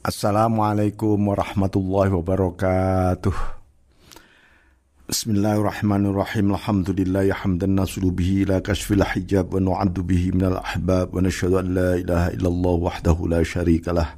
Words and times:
Assalamualaikum 0.00 1.28
warahmatullahi 1.28 2.08
wabarakatuh. 2.08 3.36
Bismillahirrahmanirrahim. 5.12 6.56
Alhamdulillah 6.56 7.28
hamdan 7.36 7.76
nasulu 7.76 8.08
bihi 8.08 8.48
la 8.48 8.64
kashfil 8.64 9.04
hijab 9.04 9.52
wa 9.52 9.60
nu'addu 9.60 10.00
bihi 10.00 10.32
minal 10.32 10.56
ahbab 10.56 11.12
wa 11.12 11.20
nashhadu 11.20 11.60
an 11.60 11.76
la 11.76 12.00
ilaha 12.00 12.32
illallah 12.32 12.76
wahdahu 12.80 13.28
la 13.28 13.44
syarika 13.44 13.92
lah. 13.92 14.16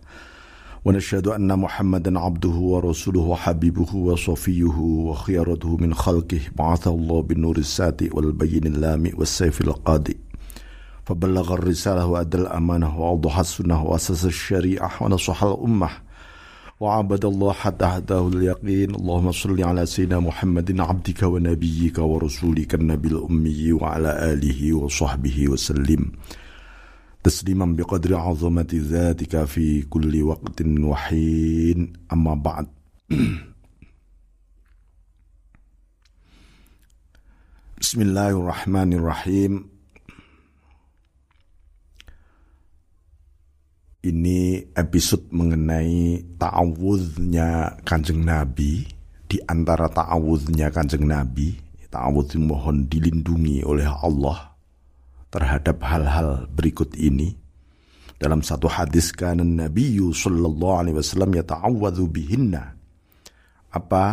Wa 0.87 0.95
nashhadu 0.95 1.34
anna 1.34 1.58
Muhammadan 1.58 2.14
abduhu 2.14 2.79
wa 2.79 2.87
rasuluhu 2.87 3.35
wa 3.35 3.43
habibuhu 3.43 4.07
wa 4.07 4.14
safiyuhu 4.14 5.11
wa 5.11 5.19
khiyaratuhu 5.19 5.83
min 5.83 5.99
khalqihi 5.99 6.55
ba'athahu 6.55 6.95
Allah 6.95 7.27
bin 7.27 7.43
فبلغ 11.05 11.55
الرسالة 11.55 12.07
وأدى 12.07 12.37
الأمانة 12.37 13.00
وأوضح 13.00 13.39
السنة 13.39 13.82
وأسس 13.82 14.25
الشريعة 14.25 15.03
ونصح 15.03 15.45
الأمة 15.45 15.91
وعبد 16.80 17.25
الله 17.25 17.53
حتى 17.53 17.85
هداه 17.85 18.29
اليقين. 18.29 18.95
اللهم 18.95 19.32
صل 19.32 19.62
على 19.64 19.86
سيدنا 19.86 20.21
محمد 20.21 20.81
عبدك 20.81 21.23
ونبيك 21.23 21.99
ورسولك 21.99 22.75
النبي 22.75 23.09
الأمي 23.09 23.73
وعلى 23.73 24.32
آله 24.32 24.75
وصحبه 24.75 25.49
وسلم. 25.49 26.12
تسليما 27.25 27.67
بقدر 27.67 28.17
عظمة 28.17 28.68
ذاتك 28.75 29.45
في 29.45 29.82
كل 29.82 30.23
وقت 30.23 30.62
وحين. 30.62 31.93
أما 32.12 32.34
بعد. 32.34 32.67
بسم 37.81 38.00
الله 38.00 38.28
الرحمن 38.28 38.92
الرحيم. 38.92 39.72
Ini 44.02 44.58
episode 44.74 45.30
mengenai 45.30 46.34
ta'awudnya 46.34 47.80
kanjeng 47.86 48.27
Nabi. 48.27 48.83
Di 49.27 49.41
antara 49.48 49.89
ta'awudnya 49.89 50.69
kanjeng 50.75 51.06
Nabi 51.09 51.55
ta'awudz 51.92 52.41
mohon 52.41 52.89
dilindungi 52.89 53.62
oleh 53.69 53.84
Allah 53.84 54.56
terhadap 55.28 55.78
hal-hal 55.84 56.48
berikut 56.48 56.97
ini. 56.97 57.36
Dalam 58.17 58.41
satu 58.41 58.70
hadis 58.70 59.11
kanan 59.12 59.59
Nabi 59.59 59.98
sallallahu 59.98 60.78
alaihi 60.78 60.97
wasallam 60.97 61.31
ya 61.37 61.44
ta'awadzu 61.44 62.05
bihinna. 62.09 62.75
Apa? 63.72 64.05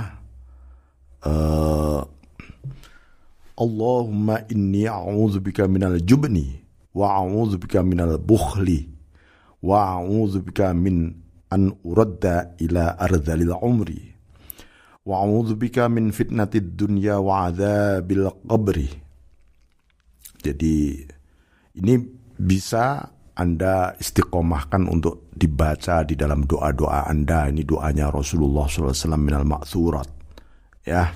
Uh, 1.19 2.01
Allahumma 3.59 4.47
inni 4.47 4.87
a'udzubika 4.87 5.67
minal 5.67 5.99
jubni 5.99 6.63
wa 6.95 7.19
a'udzubika 7.19 7.83
minal 7.83 8.15
bukhli 8.15 8.98
wa 9.63 9.99
a'udzu 9.99 10.45
bika 10.45 10.71
min 10.71 11.11
an 11.49 11.73
uradda 11.83 12.55
ila 12.61 12.95
ardhalil 12.95 13.55
umri 13.59 14.15
wa 15.03 15.25
a'udzu 15.25 15.57
bika 15.59 15.89
min 15.91 16.13
fitnatid 16.15 16.77
dunya 16.77 17.19
wa 17.19 17.49
adzabil 17.49 18.29
qabri 18.47 18.89
jadi 20.39 21.03
ini 21.75 21.93
bisa 22.39 23.11
anda 23.39 23.95
istiqomahkan 23.95 24.91
untuk 24.91 25.31
dibaca 25.31 26.03
di 26.03 26.19
dalam 26.19 26.43
doa-doa 26.43 27.07
Anda. 27.07 27.47
Ini 27.47 27.63
doanya 27.63 28.11
Rasulullah 28.11 28.67
SAW 28.67 29.15
minal 29.15 29.47
maksurat. 29.47 30.11
Ya. 30.83 31.15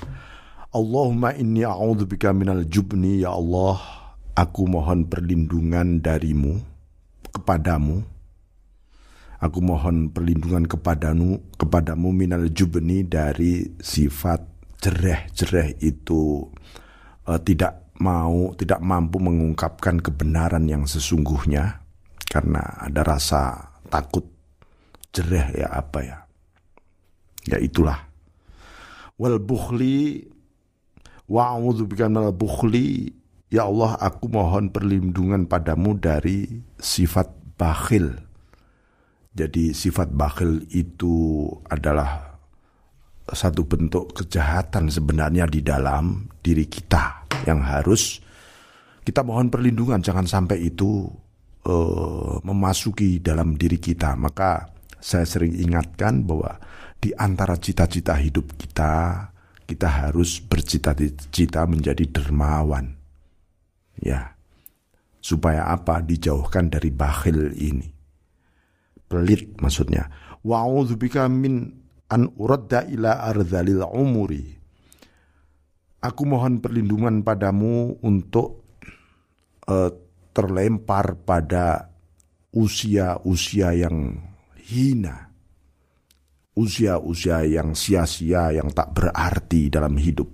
Allahumma 0.71 1.35
inni 1.35 1.67
a'udzubika 1.67 2.31
minal 2.31 2.63
jubni 2.71 3.19
ya 3.27 3.35
Allah. 3.35 3.75
Aku 4.39 4.65
mohon 4.71 5.05
perlindungan 5.11 5.99
darimu 5.99 6.57
kepadamu 7.35 8.01
Aku 9.43 9.59
mohon 9.59 10.07
perlindungan 10.07 10.63
kepadamu, 10.63 11.43
kepadamu 11.59 12.15
minal 12.15 12.47
jubni 12.47 13.03
dari 13.03 13.75
sifat 13.75 14.39
jereh-jereh 14.79 15.83
itu 15.83 16.47
uh, 17.27 17.39
tidak 17.43 17.91
mau, 17.99 18.55
tidak 18.55 18.79
mampu 18.79 19.19
mengungkapkan 19.19 19.99
kebenaran 19.99 20.63
yang 20.71 20.87
sesungguhnya 20.87 21.83
karena 22.31 22.63
ada 22.87 23.03
rasa 23.03 23.75
takut 23.91 24.23
jereh 25.11 25.59
ya 25.59 25.75
apa 25.75 25.99
ya. 25.99 26.17
Ya 27.43 27.59
itulah. 27.59 27.99
Wal 29.19 29.43
bukhli 29.43 30.23
wa 31.27 31.59
minal 31.59 32.31
bukhli 32.31 33.19
Ya 33.53 33.69
Allah, 33.69 33.93
aku 34.01 34.33
mohon 34.33 34.73
perlindungan 34.73 35.45
padamu 35.45 35.93
dari 35.93 36.65
sifat 36.81 37.29
bakhil 37.53 38.32
jadi 39.33 39.73
sifat 39.73 40.13
bakhil 40.13 40.61
itu 40.69 41.49
adalah 41.65 42.37
satu 43.25 43.65
bentuk 43.65 44.13
kejahatan 44.13 44.93
sebenarnya 44.93 45.49
di 45.49 45.65
dalam 45.65 46.29
diri 46.45 46.69
kita 46.69 47.25
yang 47.49 47.65
harus 47.65 48.21
kita 49.01 49.25
mohon 49.25 49.49
perlindungan 49.49 50.05
jangan 50.05 50.29
sampai 50.29 50.69
itu 50.69 51.09
uh, 51.65 52.37
memasuki 52.45 53.19
dalam 53.19 53.57
diri 53.57 53.81
kita. 53.81 54.13
Maka 54.15 54.69
saya 55.01 55.25
sering 55.25 55.57
ingatkan 55.57 56.23
bahwa 56.23 56.55
di 57.01 57.11
antara 57.17 57.57
cita-cita 57.59 58.15
hidup 58.15 58.53
kita 58.55 59.27
kita 59.65 59.89
harus 59.89 60.39
bercita-cita 60.39 61.65
menjadi 61.65 62.05
dermawan. 62.05 62.95
Ya. 63.97 64.37
Supaya 65.23 65.71
apa? 65.71 66.03
Dijauhkan 66.03 66.67
dari 66.67 66.91
bakhil 66.91 67.55
ini 67.55 67.92
pelit 69.13 69.53
maksudnya. 69.61 70.09
Wa'udzubika 70.41 71.29
min 71.29 71.69
an 72.09 72.33
uradda 72.33 72.89
ila 72.89 73.21
ardhalil 73.29 73.85
umuri. 73.85 74.57
Aku 76.01 76.25
mohon 76.25 76.59
perlindungan 76.59 77.21
padamu 77.21 78.01
untuk 78.01 78.65
uh, 79.69 79.93
terlempar 80.33 81.15
pada 81.21 81.93
usia-usia 82.51 83.71
yang 83.77 84.17
hina. 84.57 85.29
Usia-usia 86.53 87.45
yang 87.45 87.73
sia-sia, 87.77 88.53
yang 88.53 88.69
tak 88.73 88.93
berarti 88.93 89.69
dalam 89.69 89.95
hidup. 89.95 90.29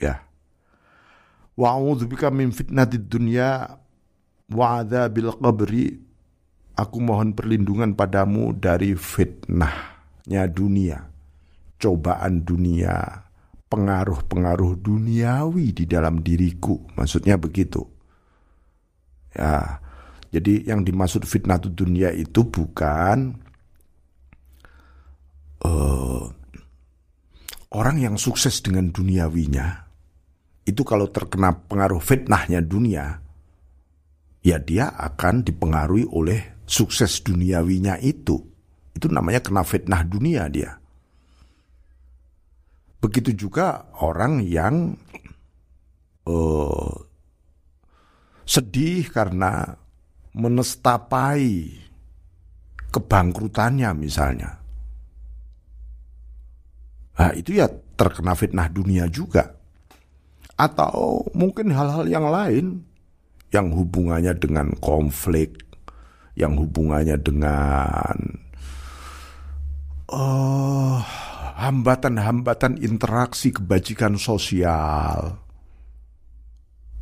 Ya. 0.00 0.24
Wa'udzubika 1.54 2.28
min 2.34 2.50
fitnatid 2.50 3.06
dunya 3.06 3.64
wa'adzabil 4.50 5.30
qabri 5.40 6.03
Aku 6.74 6.98
mohon 6.98 7.38
perlindungan 7.38 7.94
padamu 7.94 8.50
dari 8.50 8.98
fitnahnya 8.98 10.50
dunia, 10.50 11.06
cobaan 11.78 12.42
dunia, 12.42 13.22
pengaruh-pengaruh 13.70 14.82
duniawi 14.82 15.70
di 15.70 15.84
dalam 15.86 16.18
diriku. 16.18 16.78
Maksudnya 16.98 17.38
begitu. 17.38 17.82
Ya, 19.34 19.82
jadi 20.30 20.74
yang 20.74 20.82
dimaksud 20.82 21.26
fitnah 21.26 21.62
dunia 21.62 22.10
itu 22.14 22.42
bukan 22.42 23.38
uh, 25.62 26.26
orang 27.74 27.96
yang 27.98 28.14
sukses 28.18 28.62
dengan 28.62 28.94
duniawinya. 28.94 29.86
Itu 30.66 30.86
kalau 30.86 31.10
terkena 31.10 31.54
pengaruh 31.54 32.02
fitnahnya 32.02 32.62
dunia, 32.62 33.20
ya 34.42 34.56
dia 34.62 34.94
akan 34.94 35.42
dipengaruhi 35.42 36.06
oleh 36.08 36.53
sukses 36.64 37.20
duniawinya 37.20 38.00
itu, 38.00 38.40
itu 38.96 39.06
namanya 39.08 39.40
kena 39.44 39.62
fitnah 39.62 40.02
dunia 40.04 40.48
dia. 40.48 40.76
Begitu 43.04 43.36
juga 43.36 43.84
orang 44.00 44.40
yang 44.40 44.96
uh, 46.24 46.92
sedih 48.48 49.08
karena 49.12 49.76
menestapai 50.32 51.68
kebangkrutannya 52.88 53.90
misalnya. 53.96 54.50
Nah, 57.14 57.30
itu 57.36 57.58
ya 57.58 57.70
terkena 57.94 58.34
fitnah 58.34 58.66
dunia 58.70 59.06
juga. 59.06 59.54
Atau 60.54 61.26
mungkin 61.34 61.74
hal-hal 61.74 62.06
yang 62.06 62.26
lain 62.30 62.86
yang 63.50 63.70
hubungannya 63.70 64.34
dengan 64.38 64.74
konflik, 64.78 65.63
yang 66.34 66.58
hubungannya 66.58 67.14
dengan 67.18 68.42
hambatan 71.54 71.54
hambatan-hambatan 71.54 72.82
interaksi 72.82 73.54
kebajikan 73.54 74.18
sosial. 74.18 75.38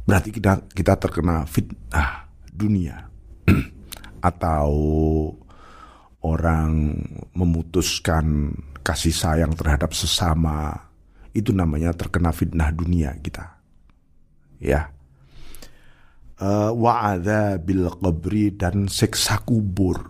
Berarti 0.04 0.30
kita 0.34 0.68
kita 0.70 0.94
terkena 1.00 1.48
fitnah 1.48 2.28
dunia 2.52 3.08
atau 4.28 4.70
orang 6.22 6.94
memutuskan 7.32 8.54
kasih 8.82 9.14
sayang 9.14 9.54
terhadap 9.54 9.94
sesama 9.94 10.90
itu 11.32 11.54
namanya 11.54 11.96
terkena 11.96 12.30
fitnah 12.34 12.70
dunia 12.74 13.16
kita. 13.24 13.56
Ya 14.62 14.92
uh, 16.42 16.70
wa'adha 16.74 17.62
bil 17.62 17.86
qabri 17.86 18.50
dan 18.58 18.90
seksa 18.90 19.38
kubur. 19.46 20.02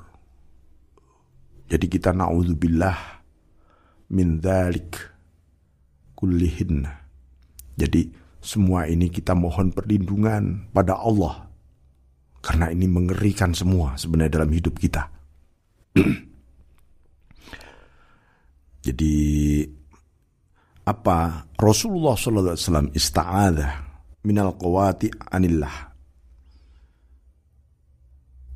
Jadi 1.69 1.87
kita 1.88 2.12
na'udzubillah 2.17 2.99
min 4.12 4.40
dhalik 4.40 4.96
kullihin. 6.17 6.84
Jadi 7.76 8.12
semua 8.40 8.88
ini 8.88 9.08
kita 9.08 9.32
mohon 9.37 9.73
perlindungan 9.73 10.73
pada 10.73 10.96
Allah. 11.00 11.49
Karena 12.43 12.75
ini 12.75 12.90
mengerikan 12.90 13.55
semua 13.55 13.94
sebenarnya 13.94 14.43
dalam 14.43 14.50
hidup 14.50 14.75
kita. 14.75 15.06
Jadi 18.82 19.14
apa 20.82 21.46
Rasulullah 21.55 22.19
SAW 22.19 22.90
ista'adah 22.90 23.70
minal 24.26 24.58
qawati 24.58 25.06
anillah. 25.31 25.92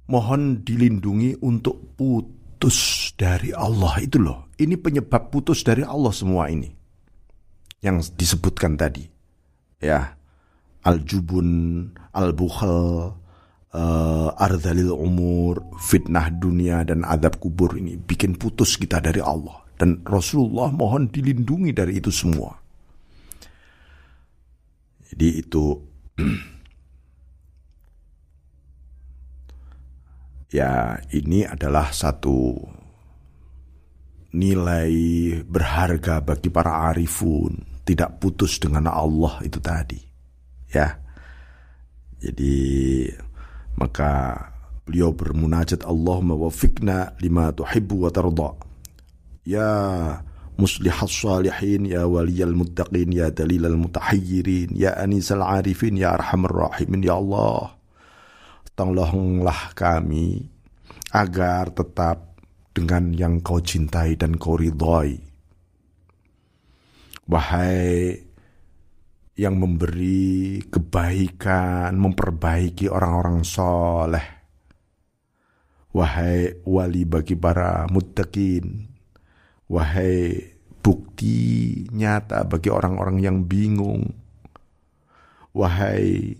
Mohon 0.06 0.62
dilindungi 0.62 1.42
untuk 1.42 1.98
putus 1.98 3.10
dari 3.18 3.50
Allah 3.50 3.98
itu 3.98 4.22
loh. 4.22 4.50
Ini 4.54 4.78
penyebab 4.78 5.34
putus 5.34 5.66
dari 5.66 5.82
Allah 5.82 6.14
semua 6.14 6.46
ini. 6.46 6.70
Yang 7.82 8.14
disebutkan 8.14 8.78
tadi. 8.78 9.02
Ya. 9.82 10.14
Al-jubun, 10.86 11.90
al-bukhal, 12.14 13.18
uh, 13.74 14.28
ardhalil 14.38 14.94
umur, 14.94 15.66
fitnah 15.82 16.30
dunia 16.30 16.86
dan 16.86 17.02
adab 17.02 17.42
kubur 17.42 17.74
ini 17.74 17.98
bikin 17.98 18.38
putus 18.38 18.78
kita 18.78 19.02
dari 19.02 19.18
Allah. 19.18 19.66
Dan 19.76 20.06
Rasulullah 20.06 20.72
mohon 20.72 21.10
dilindungi 21.10 21.74
dari 21.74 22.00
itu 22.00 22.08
semua. 22.08 22.54
Jadi 25.10 25.28
itu 25.42 25.64
ya 30.50 31.00
ini 31.10 31.42
adalah 31.46 31.90
satu 31.90 32.54
nilai 34.36 34.92
berharga 35.46 36.20
bagi 36.20 36.52
para 36.52 36.92
arifun. 36.92 37.76
Tidak 37.86 38.18
putus 38.18 38.58
dengan 38.58 38.90
Allah 38.90 39.38
itu 39.46 39.62
tadi. 39.62 40.02
Ya. 40.74 40.98
Jadi 42.18 43.06
maka 43.78 44.42
beliau 44.82 45.14
bermunajat 45.14 45.86
Allahumma 45.86 46.34
wafiqna 46.34 47.14
lima 47.22 47.54
tuhibbu 47.54 47.96
wa 48.02 48.10
tarda. 48.10 48.50
Ya 49.46 49.70
muslihas 50.58 51.12
salihin 51.12 51.86
ya 51.86 52.08
waliyal 52.08 52.56
muttaqin 52.56 53.12
ya 53.12 53.28
dalilal 53.30 53.76
mutahayyirin 53.76 54.72
ya 54.72 54.96
anisal 54.96 55.44
arifin 55.44 56.00
ya 56.00 56.16
arhamar 56.16 56.72
rahimin 56.72 57.04
ya 57.04 57.20
Allah 57.20 57.75
tolonglah 58.76 59.72
kami 59.72 60.44
agar 61.16 61.72
tetap 61.72 62.36
dengan 62.76 63.08
yang 63.16 63.40
kau 63.40 63.58
cintai 63.58 64.20
dan 64.20 64.36
kau 64.36 64.60
ridhoi. 64.60 65.16
Wahai 67.26 68.12
yang 69.36 69.56
memberi 69.56 70.60
kebaikan 70.68 71.96
memperbaiki 71.96 72.92
orang-orang 72.92 73.42
soleh. 73.42 74.26
Wahai 75.96 76.60
wali 76.68 77.08
bagi 77.08 77.32
para 77.32 77.88
muttaqin. 77.88 78.92
Wahai 79.72 80.52
bukti 80.84 81.82
nyata 81.90 82.44
bagi 82.44 82.68
orang-orang 82.68 83.18
yang 83.24 83.38
bingung. 83.48 84.04
Wahai 85.56 86.36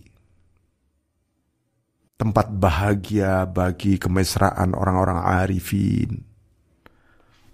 tempat 2.17 2.49
bahagia 2.49 3.45
bagi 3.45 4.01
kemesraan 4.01 4.73
orang-orang 4.73 5.21
arifin. 5.21 6.25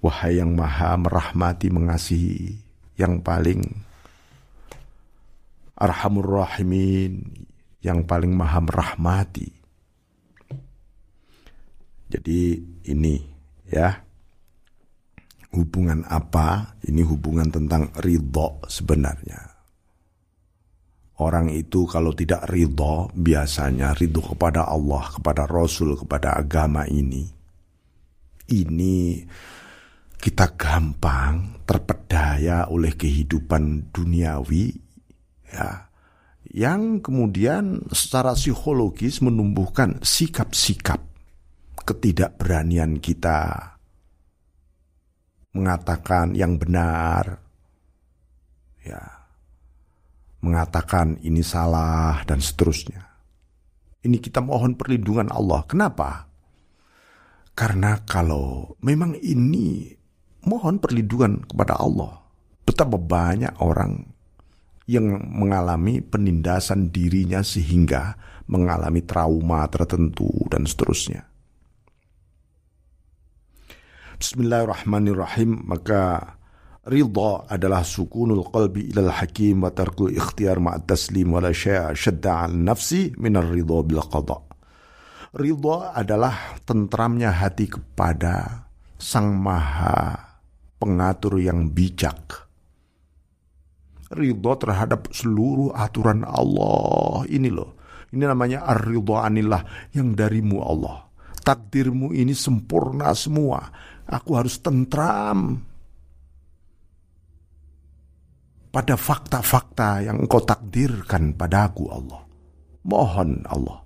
Wahai 0.02 0.42
yang 0.42 0.58
maha 0.58 0.98
merahmati 0.98 1.70
mengasihi, 1.70 2.58
yang 2.98 3.22
paling 3.22 3.62
arhamur 5.78 6.42
rahimin, 6.42 7.22
yang 7.82 8.02
paling 8.06 8.34
maha 8.34 8.58
merahmati. 8.62 9.50
Jadi 12.10 12.58
ini 12.90 13.14
ya 13.70 13.94
hubungan 15.54 16.02
apa? 16.06 16.78
Ini 16.82 17.02
hubungan 17.06 17.46
tentang 17.50 17.94
ridho 18.02 18.62
sebenarnya. 18.66 19.51
Orang 21.22 21.54
itu 21.54 21.86
kalau 21.86 22.10
tidak 22.10 22.50
ridho, 22.50 23.06
biasanya 23.14 23.94
ridho 23.94 24.18
kepada 24.34 24.66
Allah, 24.66 25.06
kepada 25.06 25.46
Rasul, 25.46 25.94
kepada 25.94 26.34
agama 26.34 26.82
ini. 26.90 27.22
Ini 28.50 29.22
kita 30.18 30.58
gampang 30.58 31.62
terpedaya 31.62 32.66
oleh 32.66 32.98
kehidupan 32.98 33.94
duniawi, 33.94 34.74
ya, 35.46 35.86
yang 36.50 36.98
kemudian 36.98 37.86
secara 37.94 38.34
psikologis 38.34 39.22
menumbuhkan 39.22 40.02
sikap-sikap 40.02 40.98
ketidakberanian 41.86 42.98
kita. 42.98 43.70
Mengatakan 45.54 46.34
yang 46.34 46.58
benar, 46.58 47.38
ya, 48.82 49.21
mengatakan 50.42 51.22
ini 51.22 51.40
salah 51.40 52.20
dan 52.26 52.42
seterusnya. 52.42 53.06
Ini 54.02 54.18
kita 54.18 54.42
mohon 54.42 54.74
perlindungan 54.74 55.30
Allah. 55.30 55.62
Kenapa? 55.70 56.26
Karena 57.54 58.02
kalau 58.02 58.74
memang 58.82 59.14
ini 59.22 59.94
mohon 60.42 60.82
perlindungan 60.82 61.46
kepada 61.46 61.78
Allah, 61.78 62.18
betapa 62.66 62.98
banyak 62.98 63.54
orang 63.62 64.02
yang 64.90 65.06
mengalami 65.30 66.02
penindasan 66.02 66.90
dirinya 66.90 67.46
sehingga 67.46 68.18
mengalami 68.50 69.06
trauma 69.06 69.62
tertentu 69.70 70.26
dan 70.50 70.66
seterusnya. 70.66 71.22
Bismillahirrahmanirrahim 74.18 75.66
maka 75.66 76.34
ridha 76.82 77.46
adalah 77.46 77.86
sukunul 77.86 78.50
qalbi 78.50 78.90
ilal 78.90 79.10
hakim 79.10 79.62
wa 79.62 79.70
tarkul 79.70 80.10
ikhtiyar 80.10 80.58
ma'at 80.58 80.86
taslim 80.86 81.30
wa 81.30 81.38
la 81.38 81.54
syai'a 81.54 81.94
syadda 81.94 82.50
nafsi 82.50 83.14
minar 83.18 83.46
ridha 83.46 83.78
bil 83.86 84.02
qada. 84.02 84.38
Ridha 85.32 85.96
adalah 85.96 86.60
tentramnya 86.66 87.32
hati 87.32 87.70
kepada 87.70 88.68
Sang 89.00 89.32
Maha 89.38 90.30
Pengatur 90.76 91.38
yang 91.38 91.70
bijak. 91.70 92.50
Ridha 94.12 94.52
terhadap 94.60 95.08
seluruh 95.14 95.72
aturan 95.72 96.26
Allah. 96.26 97.24
Ini 97.30 97.48
loh. 97.48 97.78
Ini 98.12 98.28
namanya 98.28 98.68
ar-ridha 98.68 99.24
anillah 99.24 99.62
yang 99.96 100.12
darimu 100.12 100.60
Allah. 100.60 101.08
Takdirmu 101.42 102.14
ini 102.14 102.38
sempurna 102.38 103.10
semua 103.18 103.66
Aku 104.12 104.34
harus 104.34 104.58
tentram 104.58 105.71
pada 108.72 108.96
fakta-fakta 108.96 110.00
yang 110.08 110.24
engkau 110.24 110.40
takdirkan 110.40 111.36
padaku 111.36 111.92
Allah. 111.92 112.24
Mohon 112.88 113.44
Allah. 113.44 113.78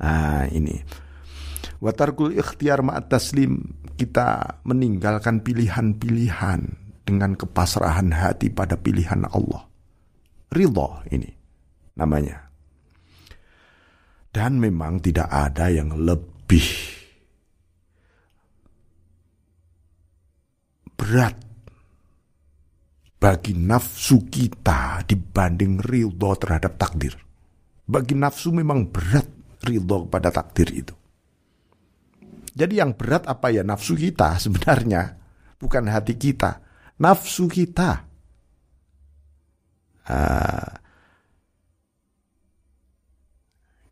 Nah 0.00 0.48
ini. 0.48 0.80
Watarkul 1.78 2.34
ikhtiar 2.40 2.80
ma'at 2.80 3.12
taslim. 3.12 3.60
Kita 3.92 4.58
meninggalkan 4.64 5.44
pilihan-pilihan 5.44 6.60
dengan 7.04 7.36
kepasrahan 7.36 8.08
hati 8.10 8.48
pada 8.48 8.80
pilihan 8.80 9.28
Allah. 9.28 9.68
Ridho 10.48 11.04
ini 11.12 11.28
namanya. 12.00 12.48
Dan 14.32 14.56
memang 14.56 14.96
tidak 15.04 15.28
ada 15.28 15.68
yang 15.68 15.92
lebih 15.92 16.64
berat 20.96 21.51
bagi 23.22 23.54
nafsu 23.54 24.26
kita 24.26 25.06
dibanding 25.06 25.78
ridho 25.78 26.34
terhadap 26.34 26.74
takdir. 26.74 27.14
Bagi 27.86 28.18
nafsu 28.18 28.50
memang 28.50 28.90
berat 28.90 29.30
ridho 29.62 30.10
kepada 30.10 30.34
takdir 30.34 30.66
itu. 30.74 30.94
Jadi 32.50 32.82
yang 32.82 32.98
berat 32.98 33.30
apa 33.30 33.54
ya 33.54 33.62
nafsu 33.62 33.94
kita 33.94 34.34
sebenarnya 34.42 35.14
bukan 35.54 35.86
hati 35.86 36.18
kita, 36.18 36.58
nafsu 36.98 37.46
kita. 37.46 38.10
Uh, 40.02 40.70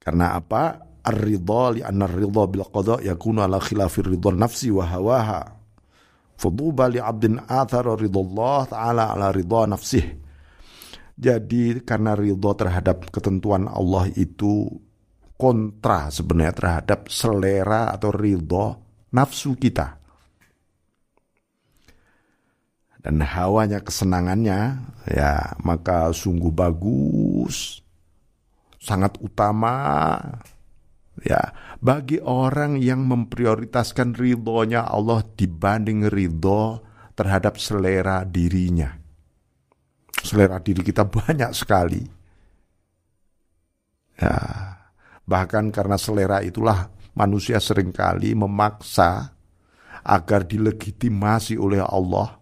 karena 0.02 0.34
apa? 0.42 0.90
Ar-ridha 1.00 1.62
li 1.78 1.80
anna 1.86 2.10
ar-ridha 2.10 2.44
bil 2.50 2.66
qada 2.66 2.98
yakunu 2.98 3.46
ala 3.46 3.62
khilafir 3.62 4.10
ridha 4.10 4.34
nafsi 4.34 4.74
wa 4.74 4.84
hawaha 4.90 5.59
Fuduba 6.40 6.88
li 6.88 6.96
abdin 6.96 7.36
athar 7.44 7.84
ridullah 8.00 8.64
ta'ala 8.64 9.12
ala 9.12 9.28
ridha 9.28 9.68
nafsih. 9.68 10.16
Jadi 11.20 11.84
karena 11.84 12.16
ridho 12.16 12.56
terhadap 12.56 13.12
ketentuan 13.12 13.68
Allah 13.68 14.08
itu 14.16 14.72
kontra 15.36 16.08
sebenarnya 16.08 16.56
terhadap 16.56 17.12
selera 17.12 17.92
atau 17.92 18.08
ridho 18.08 18.80
nafsu 19.12 19.52
kita. 19.60 20.00
dan 23.00 23.24
hawanya 23.24 23.80
kesenangannya, 23.80 24.76
ya 25.08 25.56
maka 25.64 26.12
sungguh 26.12 26.52
bagus, 26.52 27.80
sangat 28.76 29.16
utama, 29.24 30.20
ya 31.20 31.52
bagi 31.80 32.20
orang 32.20 32.76
yang 32.80 33.04
memprioritaskan 33.08 34.16
ridhonya 34.16 34.84
Allah 34.84 35.24
dibanding 35.24 36.08
ridho 36.08 36.80
terhadap 37.16 37.60
selera 37.60 38.24
dirinya. 38.24 38.96
Selera 40.20 40.60
diri 40.60 40.84
kita 40.84 41.04
banyak 41.08 41.52
sekali. 41.56 42.02
Ya, 44.20 44.36
bahkan 45.24 45.72
karena 45.72 45.96
selera 45.96 46.44
itulah 46.44 46.92
manusia 47.16 47.56
sering 47.56 47.88
kali 47.88 48.36
memaksa 48.36 49.32
agar 50.04 50.44
dilegitimasi 50.44 51.56
oleh 51.56 51.80
Allah 51.80 52.40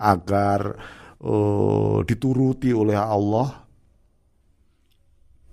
agar 0.00 0.80
uh, 1.20 2.00
dituruti 2.04 2.72
oleh 2.72 2.96
Allah 2.96 3.68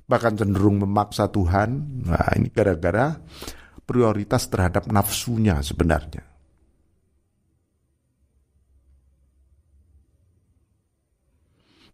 bahkan 0.07 0.39
cenderung 0.39 0.79
memaksa 0.79 1.27
Tuhan. 1.27 2.01
Nah, 2.07 2.31
ini 2.39 2.47
gara-gara 2.47 3.19
prioritas 3.83 4.47
terhadap 4.47 4.87
nafsunya 4.87 5.59
sebenarnya. 5.59 6.23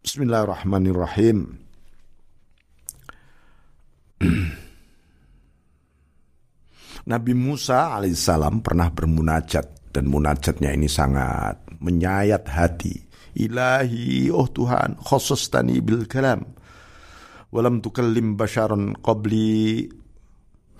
Bismillahirrahmanirrahim. 0.04 1.58
Nabi 7.04 7.32
Musa 7.36 8.00
alaihissalam 8.00 8.64
pernah 8.64 8.88
bermunajat 8.88 9.92
dan 9.92 10.08
munajatnya 10.08 10.72
ini 10.72 10.88
sangat 10.88 11.60
menyayat 11.80 12.48
hati. 12.48 12.96
Ilahi, 13.34 14.30
oh 14.30 14.46
Tuhan, 14.46 15.02
tani 15.50 15.82
bil 15.82 16.06
kalam 16.06 16.46
walam 17.54 17.78
tukallim 17.78 18.34
basharan 18.34 18.98
qabli 18.98 19.86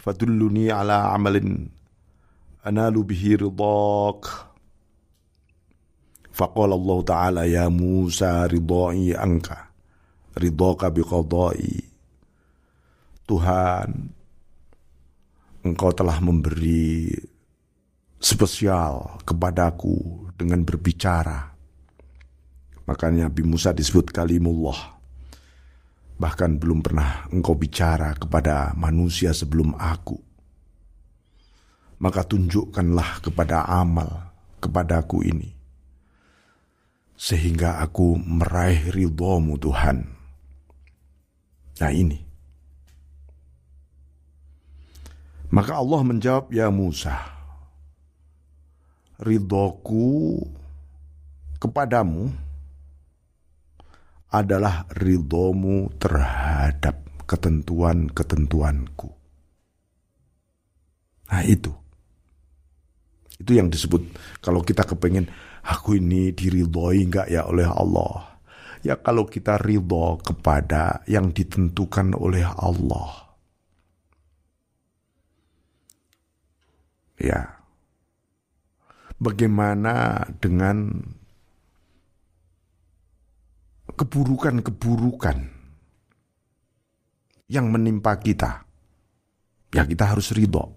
fadulluni 0.02 0.74
ala 0.74 1.14
amalin 1.14 1.70
analu 2.66 3.06
bihi 3.06 3.38
ridak. 3.38 4.50
Faqala 6.34 6.74
Allah 6.74 6.98
ta'ala 7.06 7.42
ya 7.46 7.70
Musa 7.70 8.50
ridai 8.50 9.14
angka 9.14 9.70
ridaka 10.34 10.90
biqadai. 10.90 11.94
Tuhan 13.22 13.88
engkau 15.62 15.90
telah 15.94 16.18
memberi 16.18 17.14
spesial 18.18 19.22
kepadaku 19.22 20.26
dengan 20.34 20.66
berbicara. 20.66 21.54
Makanya 22.84 23.30
Nabi 23.30 23.42
Musa 23.46 23.70
disebut 23.70 24.10
kalimullah. 24.10 24.93
Bahkan 26.14 26.62
belum 26.62 26.80
pernah 26.84 27.26
engkau 27.34 27.58
bicara 27.58 28.14
kepada 28.14 28.70
manusia 28.78 29.34
sebelum 29.34 29.74
aku. 29.74 30.18
Maka 31.98 32.22
tunjukkanlah 32.22 33.24
kepada 33.24 33.66
amal 33.66 34.30
kepadaku 34.62 35.26
ini. 35.26 35.50
Sehingga 37.14 37.82
aku 37.82 38.18
meraih 38.18 38.90
ridhomu 38.90 39.58
Tuhan. 39.58 39.98
Nah 41.80 41.92
ini. 41.94 42.18
Maka 45.54 45.78
Allah 45.78 46.02
menjawab, 46.02 46.50
Ya 46.50 46.66
Musa, 46.66 47.14
ridhoku 49.22 50.42
kepadamu 51.62 52.34
adalah 54.34 54.90
ridhomu 54.90 55.94
terhadap 56.02 57.24
ketentuan-ketentuanku. 57.24 59.08
Nah 61.30 61.42
itu. 61.46 61.70
Itu 63.38 63.50
yang 63.54 63.70
disebut 63.70 64.02
kalau 64.42 64.62
kita 64.62 64.82
kepengen 64.86 65.30
aku 65.62 65.98
ini 65.98 66.34
diridhoi 66.34 67.06
enggak 67.06 67.30
ya 67.30 67.46
oleh 67.46 67.66
Allah. 67.66 68.38
Ya 68.84 69.00
kalau 69.00 69.24
kita 69.24 69.56
ridho 69.62 70.20
kepada 70.20 71.06
yang 71.08 71.32
ditentukan 71.32 72.12
oleh 72.18 72.44
Allah. 72.44 73.24
Ya, 77.14 77.62
bagaimana 79.22 80.26
dengan 80.42 81.00
keburukan-keburukan 83.94 85.38
yang 87.50 87.66
menimpa 87.70 88.18
kita. 88.18 88.66
Ya 89.74 89.82
kita 89.86 90.14
harus 90.14 90.30
ridho. 90.30 90.70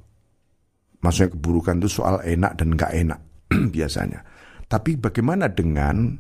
Maksudnya 1.02 1.34
keburukan 1.38 1.78
itu 1.78 2.02
soal 2.02 2.26
enak 2.26 2.58
dan 2.58 2.74
gak 2.74 2.94
enak 2.94 3.20
biasanya. 3.76 4.26
Tapi 4.66 4.98
bagaimana 4.98 5.48
dengan 5.48 6.18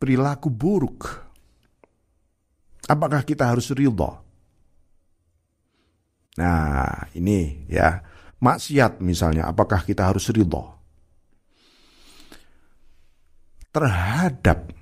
perilaku 0.00 0.48
buruk? 0.48 1.00
Apakah 2.88 3.20
kita 3.28 3.52
harus 3.52 3.68
ridho? 3.76 4.10
Nah 6.40 7.10
ini 7.18 7.68
ya 7.68 8.00
maksiat 8.40 9.04
misalnya, 9.04 9.50
apakah 9.50 9.84
kita 9.84 10.08
harus 10.08 10.32
ridho? 10.32 10.78
Terhadap 13.68 14.77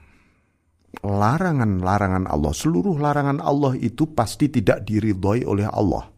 larangan-larangan 1.03 2.29
Allah, 2.31 2.53
seluruh 2.55 2.97
larangan 2.97 3.43
Allah 3.43 3.77
itu 3.77 4.09
pasti 4.15 4.49
tidak 4.49 4.87
diridhoi 4.87 5.45
oleh 5.45 5.69
Allah. 5.69 6.09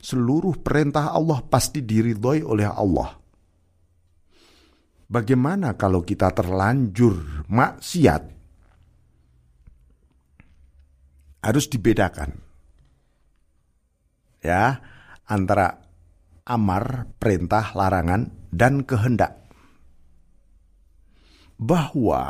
Seluruh 0.00 0.56
perintah 0.64 1.12
Allah 1.12 1.44
pasti 1.44 1.84
diridhoi 1.84 2.40
oleh 2.40 2.66
Allah. 2.66 3.20
Bagaimana 5.10 5.74
kalau 5.74 6.06
kita 6.06 6.30
terlanjur 6.30 7.44
maksiat? 7.50 8.22
Harus 11.40 11.66
dibedakan. 11.66 12.30
Ya, 14.40 14.80
antara 15.28 15.82
amar, 16.46 17.10
perintah, 17.18 17.74
larangan, 17.74 18.30
dan 18.54 18.86
kehendak. 18.86 19.36
Bahwa 21.60 22.22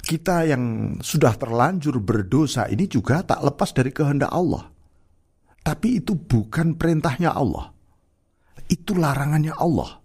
kita 0.00 0.48
yang 0.48 0.96
sudah 1.00 1.36
terlanjur 1.36 2.00
berdosa 2.00 2.66
ini 2.68 2.88
juga 2.88 3.22
tak 3.24 3.40
lepas 3.44 3.70
dari 3.72 3.92
kehendak 3.94 4.32
Allah. 4.32 4.68
Tapi 5.60 6.00
itu 6.00 6.16
bukan 6.16 6.74
perintahnya 6.74 7.36
Allah. 7.36 7.70
Itu 8.66 8.96
larangannya 8.96 9.52
Allah. 9.54 10.00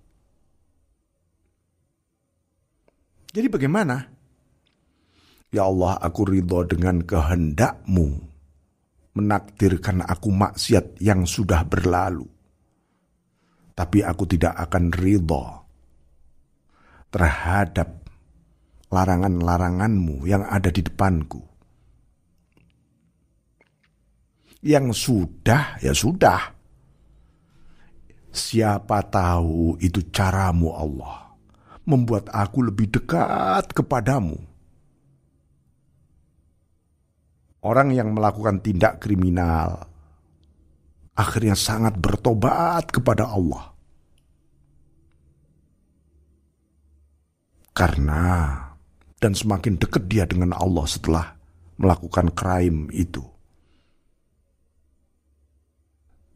Jadi 3.32 3.48
bagaimana? 3.52 3.96
Ya 5.52 5.68
Allah, 5.68 6.00
aku 6.00 6.28
ridho 6.28 6.68
dengan 6.68 7.04
kehendakmu 7.04 8.08
menakdirkan 9.16 10.04
aku 10.04 10.28
maksiat 10.28 11.00
yang 11.00 11.24
sudah 11.24 11.64
berlalu 11.64 12.28
tapi 13.76 14.00
aku 14.02 14.24
tidak 14.24 14.56
akan 14.56 14.90
ridho 14.96 15.44
terhadap 17.12 18.05
larangan-laranganmu 18.90 20.26
yang 20.30 20.46
ada 20.46 20.70
di 20.70 20.82
depanku. 20.86 21.42
Yang 24.66 24.98
sudah, 24.98 25.78
ya 25.78 25.94
sudah. 25.94 26.42
Siapa 28.36 29.06
tahu 29.08 29.78
itu 29.80 30.10
caramu 30.10 30.74
Allah. 30.74 31.38
Membuat 31.86 32.34
aku 32.34 32.66
lebih 32.66 32.90
dekat 32.90 33.70
kepadamu. 33.72 34.42
Orang 37.62 37.94
yang 37.94 38.14
melakukan 38.14 38.62
tindak 38.62 39.02
kriminal, 39.02 39.90
akhirnya 41.18 41.58
sangat 41.58 41.98
bertobat 41.98 42.90
kepada 42.90 43.30
Allah. 43.30 43.74
Karena 47.74 48.22
dan 49.20 49.32
semakin 49.34 49.80
dekat 49.80 50.06
dia 50.12 50.28
dengan 50.28 50.56
Allah 50.56 50.86
setelah 50.86 51.26
melakukan 51.80 52.32
crime 52.36 52.92
itu. 52.92 53.24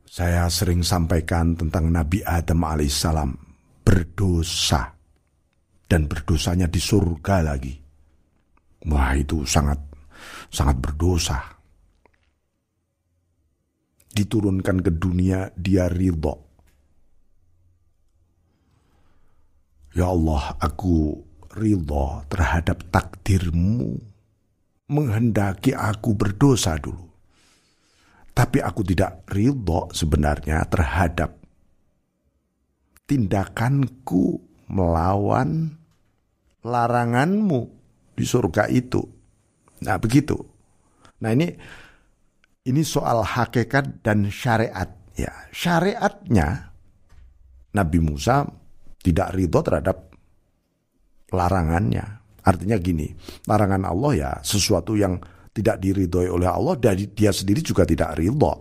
Saya 0.09 0.49
sering 0.49 0.81
sampaikan 0.81 1.53
tentang 1.53 1.93
Nabi 1.93 2.25
Adam 2.25 2.65
alaihissalam 2.65 3.29
berdosa 3.85 4.89
dan 5.85 6.09
berdosanya 6.09 6.65
di 6.65 6.81
surga 6.81 7.35
lagi. 7.45 7.77
Wah 8.89 9.13
itu 9.13 9.45
sangat 9.45 9.77
sangat 10.49 10.81
berdosa 10.81 11.59
diturunkan 14.09 14.81
ke 14.81 14.91
dunia 14.91 15.53
dia 15.53 15.87
ridho. 15.87 16.35
Ya 19.93 20.09
Allah, 20.09 20.53
aku 20.61 21.17
ridho 21.55 22.25
terhadap 22.29 22.85
takdirmu 22.93 23.97
menghendaki 24.89 25.73
aku 25.73 26.17
berdosa 26.17 26.77
dulu. 26.77 27.09
Tapi 28.33 28.61
aku 28.63 28.81
tidak 28.85 29.27
ridho 29.29 29.89
sebenarnya 29.91 30.63
terhadap 30.69 31.35
tindakanku 33.09 34.39
melawan 34.69 35.75
laranganmu 36.63 37.61
di 38.15 38.25
surga 38.25 38.69
itu. 38.69 39.01
Nah 39.83 39.97
begitu. 39.97 40.37
Nah 41.19 41.33
ini 41.35 41.51
ini 42.69 42.81
soal 42.85 43.25
hakikat 43.25 44.05
dan 44.05 44.29
syariat. 44.29 44.87
Ya 45.19 45.51
syariatnya 45.51 46.71
Nabi 47.75 47.99
Musa 47.99 48.47
tidak 49.03 49.35
ridho 49.35 49.59
terhadap 49.59 50.08
larangannya. 51.33 52.05
Artinya 52.39 52.77
gini, 52.81 53.09
larangan 53.45 53.83
Allah 53.85 54.11
ya 54.15 54.31
sesuatu 54.41 54.97
yang 54.97 55.19
tidak 55.53 55.81
diridhoi 55.81 56.29
oleh 56.29 56.49
Allah 56.49 56.77
dari 56.79 57.09
dia 57.11 57.29
sendiri 57.29 57.61
juga 57.61 57.83
tidak 57.85 58.15
ridho. 58.17 58.53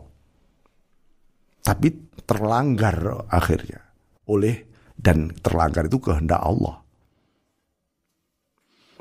Tapi 1.63 1.89
terlanggar 2.25 3.29
akhirnya 3.29 3.81
oleh 4.29 4.69
dan 4.99 5.33
terlanggar 5.41 5.87
itu 5.87 6.01
kehendak 6.03 6.43
Allah. 6.43 6.83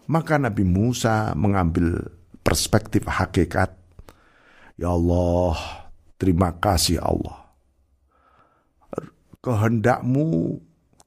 Maka 0.08 0.40
Nabi 0.40 0.64
Musa 0.64 1.36
mengambil 1.36 2.00
perspektif 2.40 3.04
hakikat. 3.04 3.76
Ya 4.80 4.94
Allah, 4.94 5.58
terima 6.16 6.56
kasih 6.56 7.04
Allah. 7.04 7.52
Kehendakmu, 9.44 10.60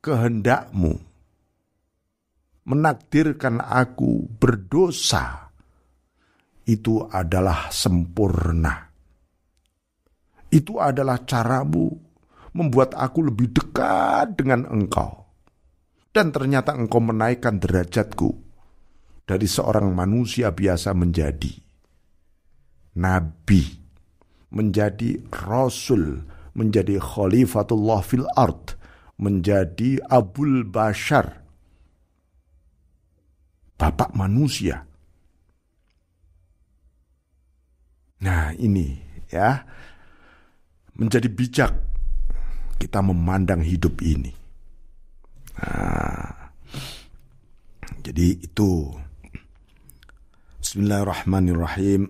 kehendakmu 0.05 1.10
menakdirkan 2.71 3.59
aku 3.59 4.31
berdosa 4.39 5.51
itu 6.71 7.03
adalah 7.11 7.67
sempurna. 7.75 8.87
Itu 10.51 10.79
adalah 10.79 11.27
caramu 11.27 11.91
membuat 12.55 12.95
aku 12.95 13.27
lebih 13.27 13.51
dekat 13.51 14.39
dengan 14.39 14.71
engkau. 14.71 15.27
Dan 16.11 16.31
ternyata 16.35 16.75
engkau 16.75 16.99
menaikkan 17.03 17.59
derajatku 17.59 18.31
dari 19.27 19.47
seorang 19.47 19.95
manusia 19.95 20.51
biasa 20.51 20.91
menjadi 20.91 21.55
nabi, 22.99 23.63
menjadi 24.51 25.23
rasul, 25.31 26.27
menjadi 26.59 26.99
khalifatullah 26.99 28.03
fil 28.03 28.27
ard, 28.35 28.75
menjadi 29.23 30.03
abul 30.11 30.67
bashar, 30.67 31.47
bapak 33.81 34.13
manusia. 34.13 34.85
Nah, 38.21 38.53
ini 38.61 39.01
ya 39.33 39.65
menjadi 41.01 41.33
bijak 41.33 41.73
kita 42.77 43.01
memandang 43.01 43.65
hidup 43.65 44.05
ini. 44.05 44.37
Nah, 45.57 46.53
jadi 48.05 48.37
itu 48.45 48.93
Bismillahirrahmanirrahim. 50.61 52.05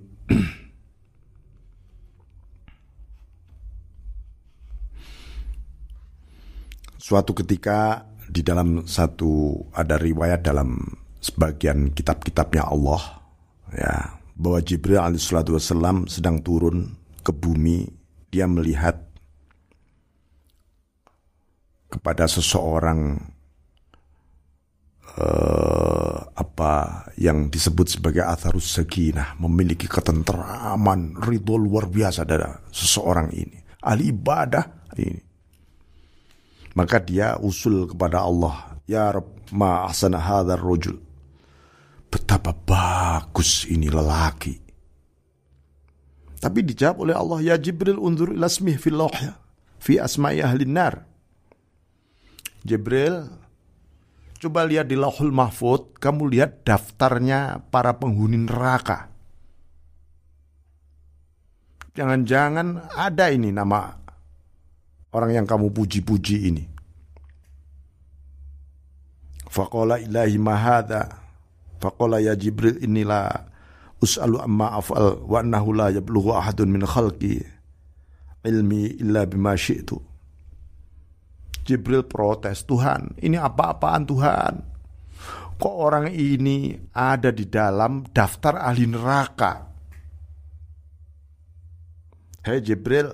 Suatu 6.98 7.30
ketika 7.38 8.10
di 8.26 8.42
dalam 8.42 8.86
satu 8.90 9.54
ada 9.70 9.94
riwayat 9.98 10.42
dalam 10.42 10.82
sebagian 11.20 11.92
kitab-kitabnya 11.92 12.66
Allah 12.66 13.22
ya. 13.70 14.18
Bahwa 14.40 14.64
Jibril 14.64 14.96
alaihissalam 14.96 16.08
sedang 16.08 16.40
turun 16.40 16.96
ke 17.20 17.28
bumi 17.28 17.84
dia 18.32 18.48
melihat 18.48 18.96
kepada 21.90 22.24
seseorang 22.24 23.20
uh, 25.18 26.18
apa 26.32 27.04
yang 27.18 27.50
disebut 27.50 27.98
sebagai 27.98 28.22
atharus 28.24 28.78
sakinah 28.78 29.36
memiliki 29.42 29.90
ketentraman 29.90 31.18
ridho 31.18 31.58
luar 31.58 31.90
biasa 31.90 32.22
dari 32.22 32.46
seseorang 32.70 33.34
ini. 33.34 33.58
Ahli 33.82 34.14
ibadah 34.14 34.64
ini. 34.96 35.20
Maka 36.78 37.02
dia 37.02 37.34
usul 37.42 37.90
kepada 37.90 38.22
Allah 38.22 38.78
ya 38.86 39.10
Rabb 39.10 39.50
ma 39.50 39.90
ahsana 39.90 40.22
hadzal 40.22 40.62
rajul 40.62 41.09
Betapa 42.10 42.50
bagus 42.52 43.64
ini 43.70 43.86
lelaki. 43.86 44.58
Tapi 46.40 46.60
dijawab 46.64 47.06
oleh 47.06 47.16
Allah, 47.16 47.38
Ya 47.52 47.56
Jibril 47.60 48.00
undur 48.00 48.34
ila 48.34 48.48
smih 48.50 48.80
fil 48.80 48.96
lawhya, 48.96 49.36
fi 49.78 50.00
asma'i 50.00 50.40
ahli 50.42 50.64
nar. 50.66 51.04
Jibril, 52.64 53.28
coba 54.40 54.64
lihat 54.66 54.88
di 54.88 54.96
lauhul 54.96 55.30
mahfud, 55.30 56.00
kamu 56.00 56.32
lihat 56.32 56.64
daftarnya 56.64 57.60
para 57.68 57.94
penghuni 57.94 58.40
neraka. 58.40 59.12
Jangan-jangan 61.92 62.88
ada 62.96 63.28
ini 63.28 63.52
nama 63.52 63.92
orang 65.12 65.42
yang 65.42 65.46
kamu 65.46 65.68
puji-puji 65.76 66.36
ini. 66.48 66.64
Faqala 69.50 70.00
ilahi 70.00 70.38
mahada 70.40 71.20
Faqala 71.80 72.20
ya 72.20 72.36
Jibril 72.36 72.76
inilah 72.84 73.48
us'alu 74.04 74.36
amma 74.44 74.76
af'al 74.76 75.24
wa 75.24 75.40
annahu 75.40 75.72
la 75.72 75.88
yablughu 75.88 76.36
ahadun 76.36 76.68
min 76.68 76.84
khalqi 76.84 77.40
ilmi 78.44 79.00
illa 79.00 79.24
bima 79.24 79.56
syi'tu. 79.56 79.96
Jibril 81.64 82.04
protes, 82.08 82.64
Tuhan, 82.64 83.20
ini 83.20 83.36
apa-apaan 83.36 84.02
Tuhan? 84.08 84.54
Kok 85.60 85.76
orang 85.76 86.08
ini 86.08 86.72
ada 86.96 87.28
di 87.28 87.44
dalam 87.44 88.08
daftar 88.08 88.64
ahli 88.64 88.88
neraka? 88.88 89.52
Hei 92.40 92.64
Jibril, 92.64 93.12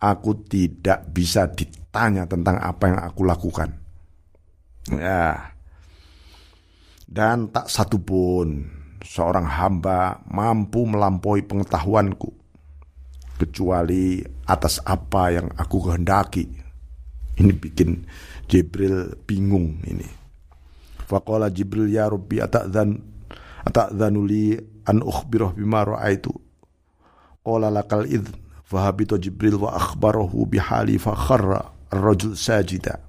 aku 0.00 0.30
tidak 0.48 1.12
bisa 1.12 1.44
ditanya 1.52 2.24
tentang 2.24 2.56
apa 2.56 2.88
yang 2.88 3.00
aku 3.04 3.28
lakukan. 3.28 3.68
Ya, 4.88 5.51
dan 7.12 7.52
tak 7.52 7.68
satu 7.68 8.00
pun 8.00 8.64
seorang 9.04 9.44
hamba 9.44 10.24
mampu 10.32 10.88
melampaui 10.88 11.44
pengetahuanku 11.44 12.32
kecuali 13.36 14.24
atas 14.48 14.80
apa 14.80 15.28
yang 15.28 15.52
aku 15.52 15.92
kehendaki. 15.92 16.48
Ini 17.36 17.52
bikin 17.52 18.08
Jibril 18.48 19.12
bingung 19.28 19.84
ini. 19.84 20.08
Faqala 21.04 21.52
Jibril 21.52 21.92
ya 21.92 22.08
Rabbi 22.08 22.40
ata'dhan 22.40 22.96
ata'dhanu 23.68 24.20
li 24.24 24.56
an 24.88 25.04
ukhbirah 25.04 25.52
bima 25.52 25.84
ra'aitu. 25.84 26.32
Qala 27.44 27.68
lakal 27.68 28.08
idh 28.08 28.32
fahabita 28.64 29.20
Jibril 29.20 29.60
wa 29.60 29.76
akhbarahu 29.76 30.48
bihali 30.48 30.96
fa 30.96 31.12
kharra 31.12 31.60
ar-rajul 31.92 32.38
sajida. 32.38 33.04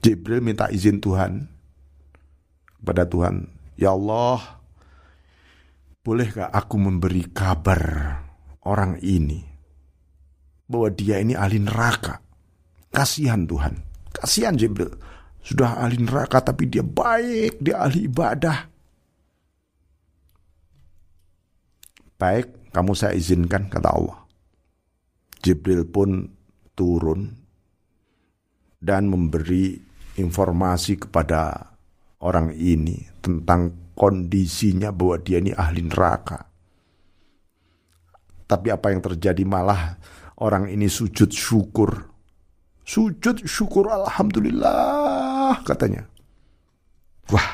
Jibril 0.00 0.40
minta 0.42 0.72
izin 0.72 0.98
Tuhan 0.98 1.59
kepada 2.80 3.04
Tuhan, 3.04 3.46
"Ya 3.76 3.92
Allah, 3.92 4.60
bolehkah 6.00 6.48
aku 6.48 6.80
memberi 6.80 7.28
kabar 7.28 8.16
orang 8.64 8.98
ini 9.04 9.44
bahwa 10.66 10.88
dia 10.90 11.20
ini 11.20 11.36
ahli 11.36 11.60
neraka?" 11.60 12.24
Kasihan 12.90 13.46
Tuhan, 13.46 13.78
kasihan 14.10 14.58
Jibril. 14.58 14.90
Sudah 15.40 15.78
ahli 15.80 16.02
neraka 16.02 16.42
tapi 16.42 16.66
dia 16.66 16.82
baik, 16.82 17.62
dia 17.62 17.80
ahli 17.80 18.10
ibadah. 18.10 18.66
Baik, 22.20 22.68
kamu 22.74 22.92
saya 22.92 23.16
izinkan 23.16 23.70
kata 23.72 23.88
Allah. 23.88 24.20
Jibril 25.40 25.88
pun 25.88 26.28
turun 26.76 27.32
dan 28.76 29.08
memberi 29.08 29.80
informasi 30.20 31.00
kepada 31.00 31.69
orang 32.20 32.52
ini 32.52 33.00
tentang 33.20 33.92
kondisinya 33.96 34.92
bahwa 34.92 35.16
dia 35.20 35.40
ini 35.40 35.52
ahli 35.52 35.84
neraka. 35.84 36.48
Tapi 38.48 38.68
apa 38.72 38.90
yang 38.90 39.00
terjadi 39.04 39.44
malah 39.46 40.00
orang 40.40 40.68
ini 40.68 40.90
sujud 40.90 41.30
syukur. 41.30 42.10
Sujud 42.82 43.46
syukur 43.46 43.92
alhamdulillah 43.92 45.62
katanya. 45.62 46.08
Wah, 47.30 47.50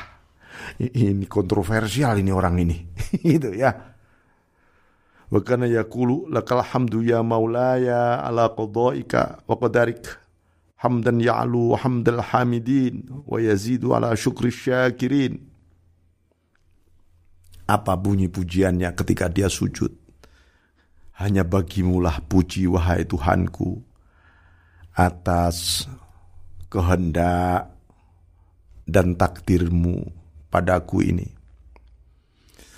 ini 0.81 1.29
kontroversial 1.29 2.17
ini 2.17 2.33
orang 2.33 2.57
ini. 2.57 2.77
Itu 3.37 3.53
ya. 3.53 3.71
Wa 5.27 5.43
kana 5.43 5.67
yaqulu 5.67 6.31
lakal 6.31 6.63
hamdu 6.63 7.03
ya 7.03 7.19
maulaya 7.19 8.23
ala 8.23 8.55
qadaika 8.55 9.43
wa 9.43 9.59
qadarik 9.59 10.26
hamdan 10.77 11.17
ya'lu 11.17 11.73
hamdal 11.73 12.21
hamidin 12.21 13.09
wa 13.25 13.41
yazidu 13.41 13.97
ala 13.97 14.13
syukri 14.13 14.53
syakirin. 14.53 15.41
Apa 17.67 17.99
bunyi 17.99 18.31
pujiannya 18.31 18.95
ketika 18.95 19.27
dia 19.27 19.51
sujud? 19.51 19.91
Hanya 21.17 21.43
bagimulah 21.43 22.21
puji 22.23 22.69
wahai 22.69 23.03
Tuhanku 23.03 23.81
atas 24.93 25.89
kehendak 26.69 27.73
dan 28.85 29.17
takdirmu 29.17 30.07
padaku 30.47 31.03
ini. 31.03 31.27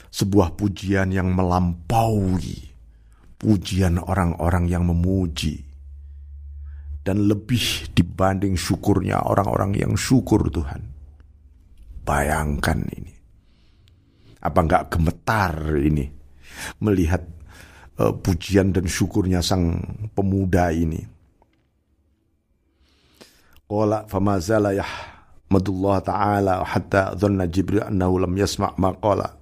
Sebuah 0.09 0.57
pujian 0.57 1.13
yang 1.13 1.29
melampaui 1.35 2.73
pujian 3.37 4.01
orang-orang 4.01 4.65
yang 4.65 4.89
memuji 4.89 5.68
dan 7.09 7.25
lebih 7.25 7.89
dibanding 7.97 8.53
syukurnya 8.53 9.25
orang-orang 9.25 9.73
yang 9.73 9.97
syukur 9.97 10.45
Tuhan. 10.53 10.85
Bayangkan 12.05 12.85
ini. 12.85 13.09
Apa 14.45 14.61
enggak 14.61 14.93
gemetar 14.93 15.57
ini 15.73 16.05
melihat 16.77 17.25
uh, 17.97 18.13
pujian 18.13 18.69
dan 18.69 18.85
syukurnya 18.85 19.41
sang 19.41 19.81
pemuda 20.13 20.69
ini. 20.69 21.01
Qala 23.65 24.05
famazala 24.05 24.69
yahmadullah 24.77 25.97
ta'ala 26.05 26.61
hatta 26.61 27.17
dhanna 27.17 27.49
Jibril 27.49 27.89
annahu 27.89 28.21
lam 28.21 28.37
yasma' 28.37 28.77
ma 28.77 28.93
qala. 28.93 29.33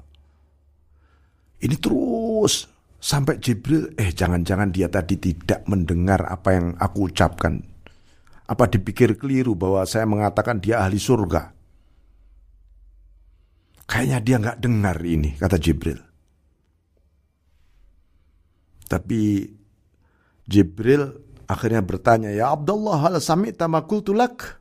Ini 1.60 1.76
terus 1.84 2.64
Sampai 2.98 3.38
Jibril, 3.38 3.94
eh 3.94 4.10
jangan-jangan 4.10 4.74
dia 4.74 4.90
tadi 4.90 5.22
tidak 5.22 5.64
mendengar 5.70 6.26
apa 6.26 6.50
yang 6.58 6.68
aku 6.82 7.14
ucapkan. 7.14 7.62
Apa 8.48 8.66
dipikir 8.66 9.14
keliru 9.20 9.54
bahwa 9.54 9.86
saya 9.86 10.10
mengatakan 10.10 10.58
dia 10.58 10.82
ahli 10.82 10.98
surga? 10.98 11.54
Kayaknya 13.88 14.20
dia 14.20 14.36
nggak 14.42 14.60
dengar 14.60 14.98
ini, 15.06 15.38
kata 15.38 15.56
Jibril. 15.62 16.00
Tapi 18.88 19.46
Jibril 20.48 21.12
akhirnya 21.48 21.84
bertanya, 21.84 22.32
Ya 22.34 22.52
Abdullah, 22.52 22.98
hal 23.08 23.20
sami 23.22 23.54
tamakul 23.54 24.02
tulak? 24.04 24.60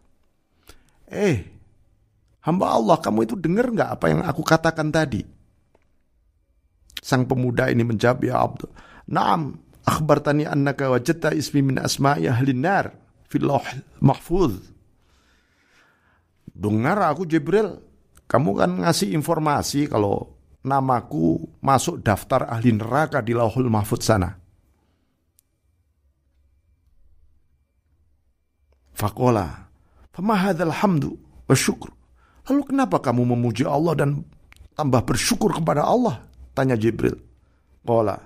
Eh, 1.07 1.47
hamba 2.43 2.75
Allah, 2.75 2.99
kamu 2.99 3.27
itu 3.27 3.35
dengar 3.39 3.71
nggak 3.71 3.91
apa 3.99 4.07
yang 4.11 4.21
aku 4.23 4.43
katakan 4.45 4.91
tadi? 4.91 5.36
Sang 7.01 7.29
pemuda 7.29 7.71
ini 7.71 7.85
menjawab, 7.87 8.19
Ya 8.25 8.41
Abdul, 8.41 8.71
Naam, 9.07 9.63
akhbartani 9.87 10.45
annaka 10.51 10.91
wajadta 10.91 11.31
ismi 11.31 11.63
min 11.63 11.79
asma'i 11.79 12.27
ahlin 12.27 12.59
nar 12.59 12.91
fil 13.31 13.47
mahfuz. 14.03 14.59
Dengar 16.51 16.99
aku 17.07 17.29
Jibril, 17.29 17.79
kamu 18.27 18.51
kan 18.59 18.71
ngasih 18.83 19.15
informasi 19.15 19.87
kalau 19.87 20.35
namaku 20.67 21.47
masuk 21.63 22.03
daftar 22.03 22.51
ahli 22.51 22.75
neraka 22.75 23.23
di 23.23 23.31
lauhul 23.31 23.71
mahfud 23.71 24.03
sana. 24.03 24.35
Fakola, 28.97 29.71
fama 30.11 30.35
hadzal 30.35 30.75
hamdu 30.75 31.15
wa 31.47 31.55
syukur. 31.55 31.95
Lalu 32.51 32.75
kenapa 32.75 32.99
kamu 32.99 33.37
memuji 33.37 33.63
Allah 33.63 33.95
dan 33.95 34.25
tambah 34.75 35.05
bersyukur 35.07 35.55
kepada 35.55 35.87
Allah? 35.87 36.26
Tanya 36.57 36.81
Jibril. 36.81 37.21
Qala, 37.85 38.17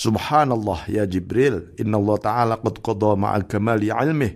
Subhanallah 0.00 0.88
ya 0.88 1.04
Jibril, 1.04 1.76
inna 1.76 2.00
Allah 2.00 2.16
Ta'ala 2.16 2.54
qad 2.56 2.80
qadha 2.80 3.20
ma'al 3.20 3.44
kamali 3.44 3.92
ilmih, 3.92 4.32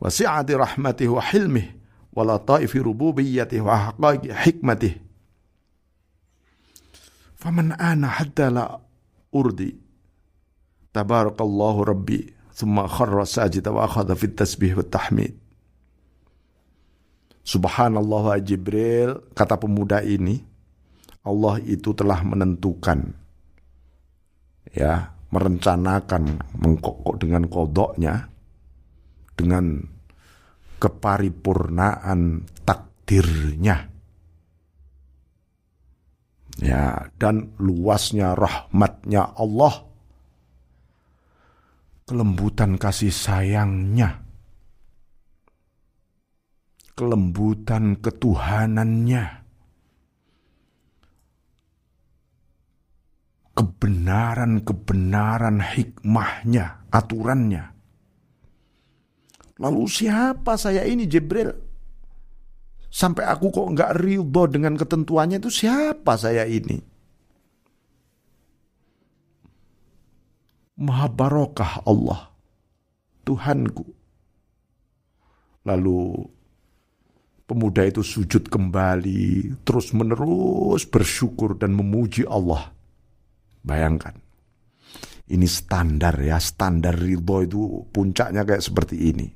wa 0.00 0.08
si'ati 0.08 0.56
rahmatih 0.56 1.12
wa 1.12 1.20
hilmih, 1.20 1.68
wa 2.16 2.24
lataifi 2.24 2.80
rububiyyatih 2.80 3.60
wa 3.60 3.92
haqaiqi 3.92 4.32
hikmatih. 4.32 4.96
Faman 7.36 7.76
ana 7.76 8.08
hatta 8.16 8.48
la 8.48 8.80
urdi. 9.36 9.76
Tabarakallahu 10.96 11.84
rabbi, 11.84 12.32
thumma 12.56 12.88
kharra 12.88 13.28
sajida 13.28 13.76
wa 13.76 13.84
akhadha 13.84 14.16
fit 14.16 14.32
tasbih 14.40 14.80
wa 14.80 14.88
tahmid. 14.88 15.36
Subhanallah 17.44 18.40
Jibril, 18.40 19.20
kata 19.36 19.60
pemuda 19.60 20.00
ini, 20.00 20.48
Allah 21.22 21.62
itu 21.62 21.94
telah 21.94 22.18
menentukan 22.26 23.14
ya 24.74 25.14
merencanakan 25.32 26.42
mengkokok 26.58 27.14
dengan 27.22 27.46
kodoknya 27.46 28.28
dengan 29.38 29.80
keparipurnaan 30.82 32.44
takdirnya. 32.66 33.88
Ya 36.60 37.08
dan 37.16 37.56
luasnya 37.56 38.36
rahmatnya 38.36 39.34
Allah 39.34 39.88
kelembutan 42.04 42.76
kasih 42.76 43.08
sayangnya 43.08 44.20
kelembutan 46.92 47.96
ketuhanannya 47.98 49.41
kebenaran-kebenaran 53.52 55.60
hikmahnya, 55.60 56.88
aturannya. 56.88 57.68
Lalu 59.60 59.84
siapa 59.86 60.56
saya 60.56 60.88
ini 60.88 61.06
Jibril? 61.06 61.52
Sampai 62.92 63.24
aku 63.24 63.48
kok 63.48 63.72
nggak 63.72 64.04
ridho 64.04 64.44
dengan 64.48 64.76
ketentuannya 64.76 65.40
itu 65.40 65.48
siapa 65.48 66.16
saya 66.20 66.44
ini? 66.44 66.76
Maha 70.82 71.08
barokah 71.08 71.86
Allah, 71.86 72.34
Tuhanku. 73.22 73.86
Lalu 75.62 76.26
pemuda 77.46 77.86
itu 77.86 78.02
sujud 78.02 78.50
kembali, 78.50 79.62
terus 79.62 79.94
menerus 79.94 80.82
bersyukur 80.88 81.54
dan 81.54 81.70
memuji 81.76 82.26
Allah 82.26 82.81
Bayangkan. 83.62 84.14
Ini 85.32 85.46
standar 85.48 86.18
ya, 86.18 86.36
standar 86.36 86.98
ridho 86.98 87.40
itu 87.40 87.60
puncaknya 87.88 88.42
kayak 88.44 88.60
seperti 88.60 88.96
ini. 89.14 89.26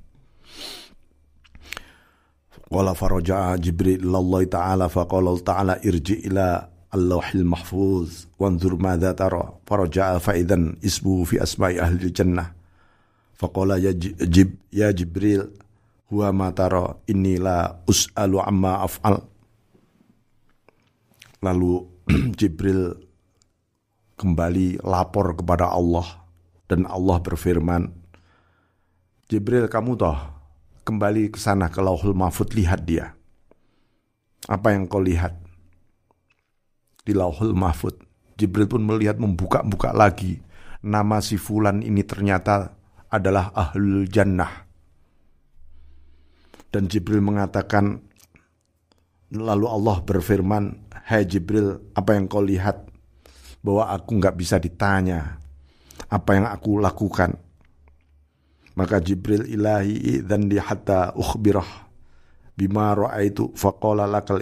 Qala 2.66 2.98
faraja'a 2.98 3.54
Jibril 3.62 4.02
Allah 4.10 4.42
Ta'ala 4.50 4.86
faqala 4.90 5.38
Ta'ala 5.38 5.78
irji 5.86 6.26
ila 6.26 6.66
Allahil 6.90 7.46
mahfuz 7.46 8.26
wanzur 8.34 8.74
madza 8.74 9.14
tara 9.14 9.54
faraja'a 9.62 10.18
fa 10.18 10.34
idzan 10.34 10.74
ismu 10.82 11.22
fi 11.22 11.38
asma'i 11.38 11.78
ahli 11.78 12.10
jannah 12.10 12.50
faqala 13.38 13.78
ya 13.78 13.94
Jib 13.94 14.58
ya 14.74 14.90
Jibril 14.90 15.46
huwa 16.10 16.34
ma 16.34 16.48
tara 16.50 16.90
inni 17.06 17.38
la 17.38 17.70
us'alu 17.86 18.42
amma 18.42 18.82
af'al 18.82 19.22
lalu 21.38 21.86
Jibril 22.38 23.05
kembali 24.16 24.80
lapor 24.80 25.36
kepada 25.36 25.68
Allah 25.68 26.24
dan 26.66 26.88
Allah 26.88 27.20
berfirman, 27.20 27.92
Jibril 29.28 29.68
kamu 29.68 30.00
toh 30.00 30.18
kembali 30.88 31.28
ke 31.28 31.38
sana 31.38 31.68
ke 31.68 31.78
Lauhul 31.84 32.16
Mahfud 32.16 32.56
lihat 32.56 32.88
dia. 32.88 33.12
Apa 34.48 34.72
yang 34.72 34.88
kau 34.88 35.02
lihat? 35.02 35.36
Di 37.04 37.12
Lauhul 37.12 37.52
Mahfud. 37.52 37.98
Jibril 38.36 38.68
pun 38.68 38.84
melihat 38.84 39.16
membuka-buka 39.16 39.92
lagi. 39.96 40.40
Nama 40.86 41.18
si 41.24 41.40
Fulan 41.40 41.82
ini 41.82 42.04
ternyata 42.06 42.76
adalah 43.10 43.50
Ahlul 43.56 44.06
Jannah. 44.06 44.68
Dan 46.70 46.86
Jibril 46.86 47.24
mengatakan, 47.24 47.98
lalu 49.32 49.66
Allah 49.66 49.96
berfirman, 50.04 50.64
Hai 51.06 51.24
Jibril, 51.24 51.80
apa 51.96 52.14
yang 52.14 52.28
kau 52.30 52.44
lihat? 52.44 52.95
Bahwa 53.66 53.90
aku 53.90 54.22
nggak 54.22 54.38
bisa 54.38 54.62
ditanya 54.62 55.42
apa 56.06 56.30
yang 56.38 56.46
aku 56.46 56.78
lakukan. 56.78 57.34
Maka 58.78 59.02
Jibril 59.02 59.50
ilahi 59.50 60.22
dan 60.22 60.46
di 60.46 60.60
hatta 60.62 61.10
ukhbirah 61.18 61.66
bima 62.54 62.94
ra'aitu 62.94 63.50
faqala 63.58 64.06
lakal. 64.06 64.38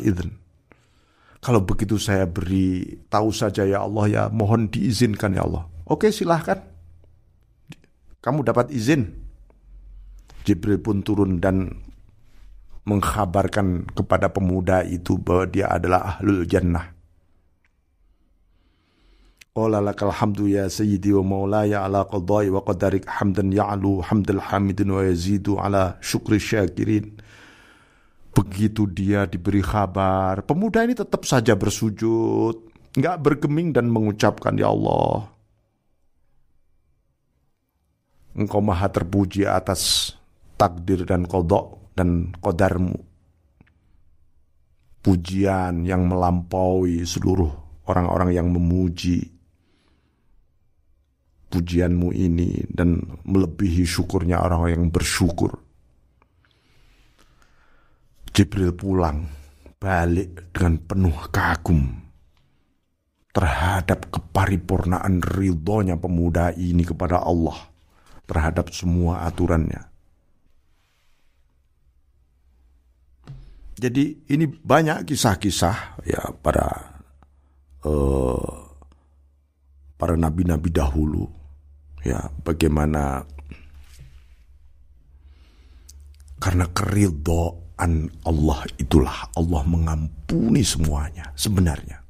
Kalau 1.41 1.61
begitu 1.65 1.97
saya 1.97 2.29
beri 2.29 3.01
tahu 3.09 3.33
saja 3.33 3.65
ya 3.65 3.81
Allah 3.81 4.05
ya 4.11 4.23
mohon 4.29 4.69
diizinkan 4.69 5.33
ya 5.33 5.49
Allah. 5.49 5.65
Oke 5.89 6.13
silahkan. 6.13 6.61
Kamu 8.21 8.45
dapat 8.45 8.73
izin. 8.73 9.09
Jibril 10.45 10.81
pun 10.81 11.01
turun 11.01 11.41
dan 11.41 11.73
mengkhabarkan 12.85 13.89
kepada 13.97 14.29
pemuda 14.29 14.85
itu 14.85 15.17
bahwa 15.17 15.49
dia 15.49 15.73
adalah 15.73 16.17
ahlul 16.17 16.45
jannah. 16.45 16.94
Qala 19.55 19.79
lakal 19.79 20.11
hamdu 20.11 20.51
ya 20.51 20.67
sayyidi 20.67 21.15
wa 21.15 21.23
maulaya 21.23 21.87
ala 21.87 22.03
qadai 22.11 22.51
wa 22.51 22.59
qadarik 22.67 23.07
hamdan 23.07 23.55
ya'lu 23.55 24.03
hamdal 24.03 24.43
hamidin 24.43 24.91
wa 24.91 25.07
yazidu 25.07 25.63
ala 25.63 25.95
syukri 26.03 26.43
syakirin. 26.43 27.15
Begitu 28.35 28.91
dia 28.91 29.31
diberi 29.31 29.63
kabar, 29.63 30.43
pemuda 30.43 30.83
ini 30.83 30.99
tetap 30.99 31.23
saja 31.23 31.55
bersujud, 31.55 32.67
nggak 32.99 33.17
bergeming 33.23 33.71
dan 33.71 33.87
mengucapkan 33.95 34.59
ya 34.59 34.75
Allah. 34.75 35.31
Engkau 38.35 38.59
maha 38.59 38.91
terpuji 38.91 39.47
atas 39.47 40.11
takdir 40.59 41.07
dan 41.07 41.31
kodok 41.31 41.95
dan 41.95 42.35
kodarmu. 42.43 42.99
Pujian 44.99 45.87
yang 45.87 46.11
melampaui 46.11 47.07
seluruh 47.07 47.55
orang-orang 47.87 48.35
yang 48.35 48.51
memuji 48.51 49.34
pujianmu 51.55 52.11
ini 52.11 52.67
dan 52.67 52.99
melebihi 53.23 53.87
syukurnya 53.87 54.43
orang 54.43 54.75
yang 54.75 54.85
bersyukur. 54.91 55.55
Jibril 58.35 58.75
pulang 58.75 59.31
balik 59.79 60.51
dengan 60.51 60.83
penuh 60.83 61.19
kagum 61.31 62.03
terhadap 63.31 64.11
keparipurnaan 64.11 65.23
ridhonya 65.23 65.95
pemuda 65.95 66.51
ini 66.59 66.83
kepada 66.83 67.23
Allah 67.23 67.71
terhadap 68.27 68.75
semua 68.75 69.23
aturannya. 69.23 69.87
Jadi 73.75 74.27
ini 74.31 74.47
banyak 74.51 75.07
kisah-kisah 75.07 76.03
ya 76.07 76.23
para 76.43 76.95
uh, 77.87 78.55
para 79.99 80.15
nabi-nabi 80.15 80.71
dahulu 80.71 81.44
ya 82.05 82.21
bagaimana 82.45 83.25
karena 86.39 86.69
keridhaan 86.77 88.13
Allah 88.29 88.61
itulah 88.77 89.33
Allah 89.33 89.63
mengampuni 89.65 90.61
semuanya 90.61 91.33
sebenarnya. 91.33 92.05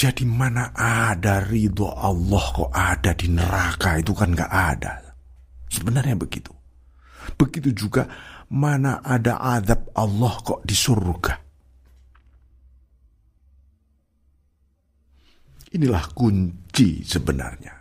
Jadi 0.00 0.24
mana 0.24 0.72
ada 0.72 1.44
ridho 1.44 1.92
Allah 1.92 2.44
kok 2.56 2.72
ada 2.72 3.12
di 3.12 3.28
neraka 3.28 4.00
itu 4.00 4.16
kan 4.16 4.32
gak 4.32 4.48
ada. 4.48 5.12
Sebenarnya 5.68 6.16
begitu. 6.16 6.56
Begitu 7.36 7.76
juga 7.76 8.08
mana 8.48 9.04
ada 9.04 9.36
azab 9.60 9.92
Allah 9.92 10.34
kok 10.40 10.64
di 10.64 10.72
surga. 10.72 11.34
Inilah 15.76 16.04
kunci 16.16 16.60
sebenarnya. 17.04 17.74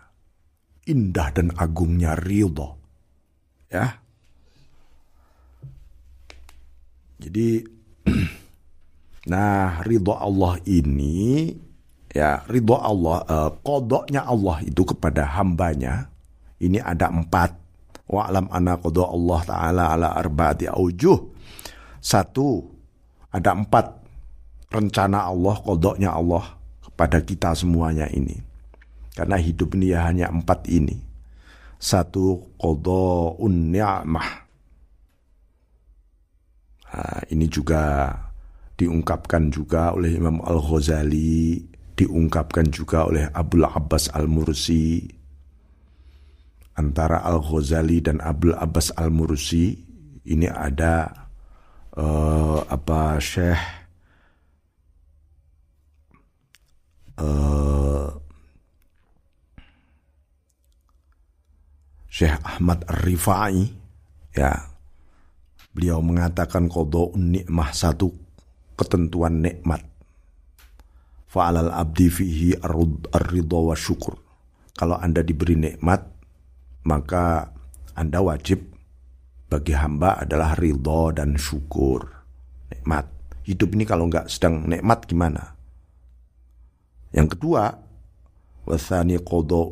Indah 0.89 1.29
dan 1.31 1.53
agungnya 1.55 2.17
ridho. 2.17 2.77
Ya. 3.69 4.01
Jadi 7.19 7.61
nah 9.31 9.83
ridho 9.85 10.15
Allah 10.15 10.57
ini 10.65 11.53
ya 12.09 12.41
ridho 12.49 12.79
Allah 12.79 13.21
uh, 13.27 13.49
kodoknya 13.61 14.25
Allah 14.25 14.63
itu 14.65 14.81
kepada 14.87 15.27
hambanya 15.37 16.09
ini 16.57 16.81
ada 16.81 17.11
empat 17.11 17.53
wa'lam 18.09 18.49
ana 18.49 18.79
kodok 18.79 19.05
Allah 19.05 19.39
taala 19.45 19.83
ala 19.93 20.07
arba'ati 20.17 20.71
aujuh 20.71 21.19
satu 21.99 22.63
ada 23.29 23.53
empat 23.53 23.99
rencana 24.71 25.29
Allah 25.29 25.55
kodoknya 25.61 26.15
Allah 26.15 26.57
pada 26.93 27.23
kita 27.23 27.55
semuanya 27.55 28.09
ini. 28.11 28.48
Karena 29.19 29.35
hidup 29.35 29.75
ini 29.75 29.91
ya 29.91 30.07
hanya 30.07 30.31
empat 30.31 30.71
ini. 30.71 30.95
Satu 31.75 32.55
qada'un 32.55 33.51
ni'mah. 33.67 34.29
Nah, 36.87 37.19
ini 37.27 37.51
juga 37.51 38.15
diungkapkan 38.79 39.51
juga 39.51 39.91
oleh 39.91 40.15
Imam 40.15 40.39
Al-Ghazali, 40.39 41.59
diungkapkan 41.99 42.71
juga 42.71 43.11
oleh 43.11 43.27
Abdul 43.27 43.67
Abbas 43.67 44.07
Al-Mursi. 44.15 45.03
Antara 46.79 47.27
Al-Ghazali 47.27 47.99
dan 47.99 48.23
Abdul 48.23 48.55
Abbas 48.55 48.95
Al-Mursi 48.95 49.75
ini 50.31 50.47
ada 50.47 51.11
uh, 51.99 52.63
apa 52.71 53.19
Syekh 53.19 53.59
uh, 57.19 58.07
Syekh 62.19 62.35
Ahmad 62.43 62.83
Ar-Rifai 62.83 63.63
ya 64.35 64.51
beliau 65.71 66.03
mengatakan 66.03 66.67
kodo 66.67 67.15
nikmah 67.15 67.71
satu 67.71 68.11
ketentuan 68.75 69.39
nikmat. 69.39 69.87
Fa'alal 71.31 71.71
abdi 71.71 72.11
fihi 72.11 72.59
ar-ridha 72.59 73.59
wa 73.63 73.71
syukur. 73.71 74.19
Kalau 74.75 74.99
Anda 74.99 75.23
diberi 75.23 75.55
nikmat 75.55 76.03
maka 76.83 77.55
Anda 77.95 78.19
wajib 78.19 78.67
bagi 79.47 79.79
hamba 79.79 80.19
adalah 80.19 80.59
ridho 80.59 81.15
dan 81.15 81.39
syukur 81.39 82.03
nikmat. 82.67 83.07
Hidup 83.47 83.79
ini 83.79 83.87
kalau 83.87 84.11
nggak 84.11 84.27
sedang 84.27 84.67
nikmat 84.67 85.07
gimana? 85.07 85.55
Yang 87.15 87.39
kedua, 87.39 87.79
wasani 88.67 89.15
kodo 89.23 89.71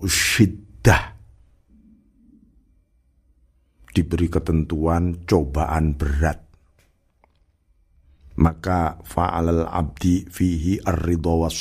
Diberi 3.98 4.30
ketentuan 4.30 5.26
cobaan 5.26 5.98
berat. 5.98 6.38
Maka 8.38 9.02
fa'alal 9.02 9.66
abdi 9.66 10.30
fihi 10.30 10.78
ar-ridho 10.86 11.42
was. 11.42 11.58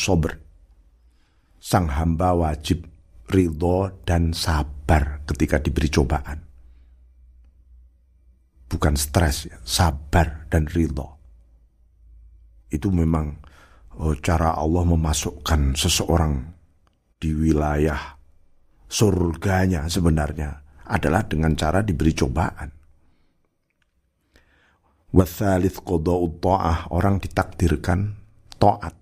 Sang 1.56 1.88
hamba 1.88 2.36
wajib 2.36 2.84
ridho 3.32 4.04
dan 4.04 4.36
sabar 4.36 5.24
ketika 5.24 5.64
diberi 5.64 5.88
cobaan. 5.88 6.44
Bukan 8.68 9.00
stres, 9.00 9.48
ya, 9.48 9.56
sabar 9.64 10.44
dan 10.52 10.68
ridho. 10.68 11.16
Itu 12.68 12.92
memang 12.92 13.40
oh, 13.96 14.12
cara 14.20 14.52
Allah 14.60 14.84
memasukkan 14.84 15.72
seseorang 15.72 16.52
di 17.16 17.32
wilayah 17.32 18.20
surganya 18.92 19.88
sebenarnya 19.88 20.65
adalah 20.86 21.26
dengan 21.26 21.52
cara 21.58 21.82
diberi 21.82 22.14
cobaan. 22.14 22.70
Wathalith 25.16 25.80
qada'ud 25.80 26.42
ta'ah, 26.42 26.92
orang 26.92 27.22
ditakdirkan 27.22 28.12
taat. 28.60 28.94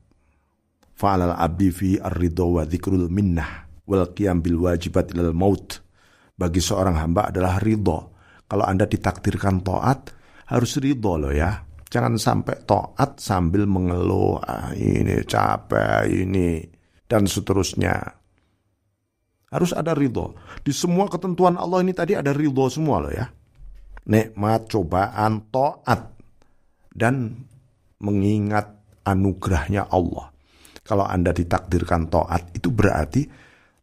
Fa'alal 0.95 1.35
abdi 1.35 1.69
fi 1.75 1.99
ar-ridho 1.99 2.55
wa 2.55 2.63
dhikrul 2.63 3.11
minnah 3.11 3.67
wal 3.89 4.07
qiyam 4.15 4.39
bil 4.39 4.63
wajibat 4.63 5.11
ilal 5.11 5.35
maut. 5.35 5.83
Bagi 6.35 6.63
seorang 6.63 6.99
hamba 6.99 7.31
adalah 7.31 7.59
ridho. 7.59 8.15
Kalau 8.47 8.65
Anda 8.67 8.87
ditakdirkan 8.87 9.63
taat, 9.67 10.15
harus 10.51 10.79
ridho 10.79 11.19
loh 11.19 11.35
ya. 11.35 11.67
Jangan 11.91 12.19
sampai 12.19 12.67
toat 12.67 13.23
sambil 13.23 13.71
mengeluh, 13.71 14.43
ah, 14.43 14.75
ini 14.75 15.23
capek, 15.23 16.11
ini, 16.11 16.59
dan 17.07 17.31
seterusnya. 17.31 18.24
Harus 19.55 19.71
ada 19.71 19.95
ridho. 19.95 20.35
Di 20.67 20.75
semua 20.75 21.07
ketentuan 21.07 21.55
Allah 21.55 21.87
ini 21.87 21.95
tadi 21.95 22.19
ada 22.19 22.35
ridho 22.35 22.67
semua 22.67 23.07
loh 23.07 23.15
ya. 23.15 23.31
Nikmat, 24.11 24.67
cobaan, 24.67 25.47
toat. 25.55 26.11
Dan 26.91 27.39
mengingat 28.03 28.75
anugerahnya 29.07 29.87
Allah. 29.95 30.35
Kalau 30.83 31.07
Anda 31.07 31.31
ditakdirkan 31.31 32.11
toat, 32.11 32.51
itu 32.51 32.75
berarti 32.75 33.23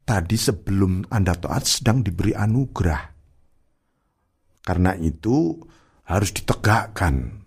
tadi 0.04 0.36
sebelum 0.36 1.08
Anda 1.08 1.34
toat 1.40 1.64
sedang 1.64 2.04
diberi 2.04 2.36
anugerah. 2.36 3.02
Karena 4.62 4.94
itu 5.00 5.56
harus 6.06 6.30
ditegakkan 6.36 7.42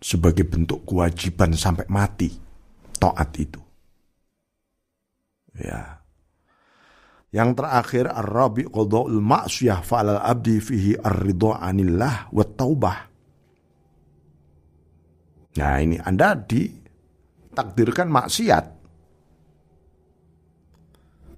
sebagai 0.00 0.44
bentuk 0.44 0.84
kewajiban 0.84 1.56
sampai 1.56 1.88
mati 1.88 2.30
taat 3.00 3.30
itu. 3.40 3.60
Ya. 5.56 5.99
Yang 7.30 7.62
terakhir 7.62 8.04
ar-rabi 8.10 8.66
qada'ul 8.66 9.22
ma'siyah 9.22 9.86
fa'alal 9.86 10.18
abdi 10.18 10.58
fihi 10.58 10.98
ar-ridha 10.98 11.62
'anillah 11.62 12.30
wa 12.34 12.44
taubah. 12.44 12.98
Nah, 15.50 15.76
ini 15.78 15.96
Anda 15.98 16.34
ditakdirkan 16.34 18.10
maksiat. 18.10 18.64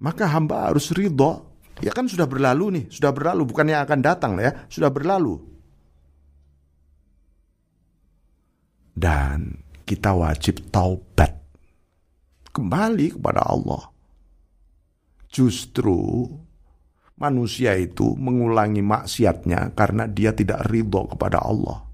Maka 0.03 0.25
hamba 0.33 0.73
harus 0.73 0.91
ridho. 0.97 1.53
Ya 1.85 1.93
kan 1.93 2.09
sudah 2.09 2.25
berlalu 2.25 2.81
nih, 2.81 2.85
sudah 2.89 3.13
berlalu 3.13 3.43
bukannya 3.49 3.77
akan 3.85 4.01
datang 4.01 4.33
ya, 4.41 4.67
sudah 4.69 4.89
berlalu. 4.89 5.53
dan 9.03 9.59
kita 9.89 10.13
wajib 10.15 10.63
taubat 10.71 11.33
kembali 12.53 13.19
kepada 13.19 13.43
Allah. 13.43 13.92
Justru 15.33 16.29
manusia 17.17 17.73
itu 17.81 18.13
mengulangi 18.21 18.85
maksiatnya 18.85 19.73
karena 19.73 20.05
dia 20.05 20.37
tidak 20.37 20.69
ridho 20.69 21.09
kepada 21.09 21.41
Allah. 21.41 21.89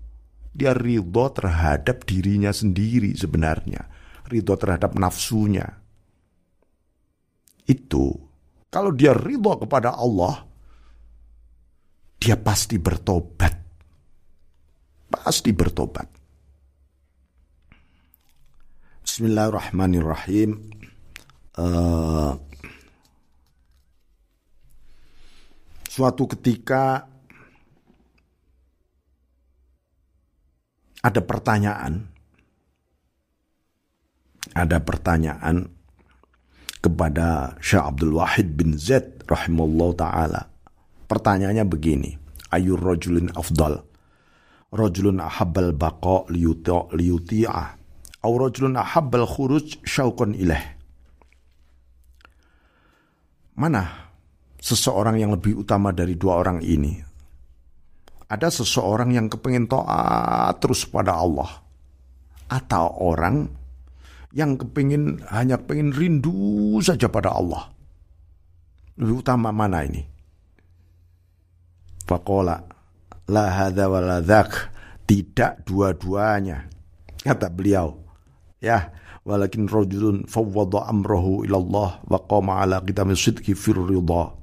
Dia 0.51 0.74
ridho 0.74 1.31
terhadap 1.31 2.03
dirinya 2.03 2.51
sendiri 2.51 3.14
sebenarnya. 3.14 3.87
Ridho 4.27 4.59
terhadap 4.59 4.98
nafsunya. 4.98 5.70
Itu, 7.62 8.18
kalau 8.66 8.90
dia 8.90 9.14
ridho 9.14 9.55
kepada 9.62 9.94
Allah, 9.94 10.42
dia 12.18 12.35
pasti 12.35 12.74
bertobat. 12.74 13.55
Pasti 15.14 15.55
bertobat. 15.55 16.09
Bismillahirrahmanirrahim. 19.07 20.51
Uh, 21.55 22.48
suatu 25.99 26.31
ketika 26.31 27.11
ada 31.03 31.21
pertanyaan 31.27 32.07
ada 34.55 34.79
pertanyaan 34.79 35.67
kepada 36.79 37.59
Syekh 37.59 37.83
Abdul 37.83 38.15
Wahid 38.15 38.55
bin 38.55 38.79
Zaid 38.79 39.27
rahimallahu 39.27 39.99
taala. 39.99 40.47
Pertanyaannya 41.11 41.67
begini, 41.67 42.15
ayur 42.55 42.79
rajulin 42.79 43.35
afdal? 43.35 43.83
Rajulun 44.71 45.19
ahabbal 45.19 45.75
baqa 45.75 46.31
liyuti'a 46.31 47.65
au 48.23 48.33
rajulun 48.39 48.79
ahabbal 48.79 49.27
khuruj 49.27 49.83
syauqan 49.83 50.39
ilaih. 50.39 50.79
Mana 53.59 54.08
seseorang 54.59 55.16
yang 55.18 55.31
lebih 55.35 55.62
utama 55.62 55.94
dari 55.94 56.18
dua 56.18 56.42
orang 56.42 56.61
ini. 56.62 56.99
Ada 58.29 58.53
seseorang 58.53 59.16
yang 59.16 59.33
kepengen 59.33 59.71
taat 59.71 60.61
terus 60.61 60.85
pada 60.85 61.16
Allah. 61.16 61.49
Atau 62.49 62.92
orang 63.01 63.49
yang 64.37 64.61
kepingin 64.61 65.25
hanya 65.33 65.57
pengen 65.57 65.97
rindu 65.97 66.77
saja 66.85 67.09
pada 67.09 67.33
Allah. 67.33 67.73
Lebih 69.01 69.25
utama 69.25 69.49
mana 69.49 69.85
ini? 69.87 70.05
Fakola 72.05 72.61
la 73.29 73.47
hadha 73.53 73.88
Tidak 75.09 75.53
dua-duanya. 75.64 76.68
Kata 77.25 77.49
beliau. 77.49 77.97
Ya, 78.61 78.92
walakin 79.25 79.68
rajulun 79.68 80.25
fawwada 80.29 80.88
amrahu 80.88 81.44
ilallah 81.44 82.01
wa 82.05 82.18
qama 82.29 82.64
ala 82.64 82.81
qidami 82.81 83.16
sidqi 83.16 83.53
fir 83.55 83.77
ridha 83.77 84.38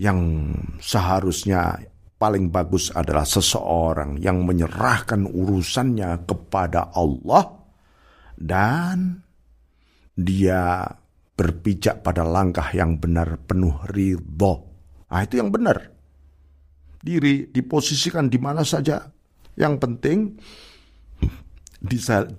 yang 0.00 0.48
seharusnya 0.80 1.76
paling 2.16 2.48
bagus 2.48 2.88
adalah 2.88 3.28
seseorang 3.28 4.16
yang 4.16 4.48
menyerahkan 4.48 5.28
urusannya 5.28 6.24
kepada 6.24 6.88
Allah 6.96 7.60
dan 8.40 9.20
dia 10.16 10.88
berpijak 11.36 12.00
pada 12.00 12.24
langkah 12.24 12.64
yang 12.72 12.96
benar 12.96 13.36
penuh 13.44 13.76
ridho. 13.92 14.54
Nah, 15.12 15.20
itu 15.20 15.36
yang 15.36 15.52
benar. 15.52 15.92
Diri 17.00 17.48
diposisikan 17.48 18.28
di 18.28 18.36
mana 18.40 18.64
saja. 18.64 19.04
Yang 19.56 19.74
penting 19.80 20.18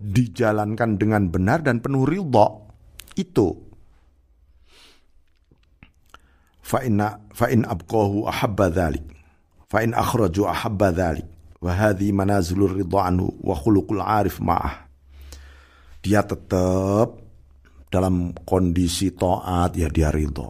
dijalankan 0.01 0.97
dengan 0.97 1.29
benar 1.29 1.65
dan 1.65 1.81
penuh 1.81 2.05
ridho. 2.05 2.69
Itu 3.17 3.70
fa 6.71 6.79
inna 6.87 7.19
fa 7.35 7.51
in 7.51 7.67
abqahu 7.67 8.31
ahabba 8.31 8.71
dhalik 8.71 9.03
fa 9.67 9.83
in 9.83 9.91
akhraju 9.91 10.47
ahabba 10.47 10.95
dhalik 10.95 11.27
wa 11.59 11.75
hadhi 11.75 12.15
manazilur 12.15 12.79
ridha 12.79 13.11
anhu 13.11 13.27
wa 13.43 13.51
khuluqul 13.59 13.99
arif 13.99 14.39
ma'ah 14.39 14.87
dia 16.01 16.25
tetap 16.25 17.21
dalam 17.93 18.33
kondisi 18.41 19.13
taat 19.13 19.77
ya 19.77 19.85
dia 19.91 20.09
ridho. 20.09 20.49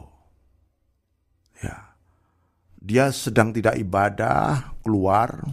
Ya. 1.60 1.97
Dia 2.79 3.12
sedang 3.12 3.51
tidak 3.51 3.75
ibadah 3.75 4.77
keluar 4.79 5.43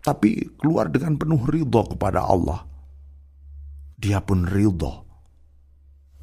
tapi 0.00 0.54
keluar 0.56 0.88
dengan 0.88 1.20
penuh 1.20 1.42
ridho 1.44 1.82
kepada 1.92 2.24
Allah. 2.24 2.64
Dia 4.00 4.24
pun 4.24 4.48
ridho. 4.48 5.04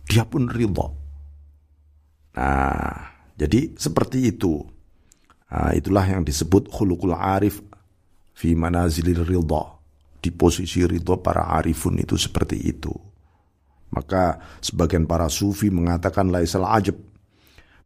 Dia 0.09 0.25
pun 0.25 0.49
ridho. 0.49 0.87
Nah 2.33 3.12
jadi 3.43 3.75
seperti 3.75 4.32
itu. 4.32 4.63
Nah, 5.51 5.75
itulah 5.75 6.08
yang 6.08 6.23
disebut 6.23 6.71
khulukul 6.71 7.12
arif 7.12 7.60
fi 8.32 8.56
manazilir 8.56 9.19
ridha. 9.27 9.75
Di 10.23 10.32
posisi 10.32 10.88
ridha 10.88 11.19
para 11.19 11.51
arifun 11.60 11.99
itu 11.99 12.15
seperti 12.15 12.56
itu. 12.56 12.95
Maka 13.91 14.39
sebagian 14.63 15.03
para 15.03 15.27
sufi 15.27 15.67
mengatakan 15.67 16.32
laisal 16.32 16.63
ajab 16.63 16.95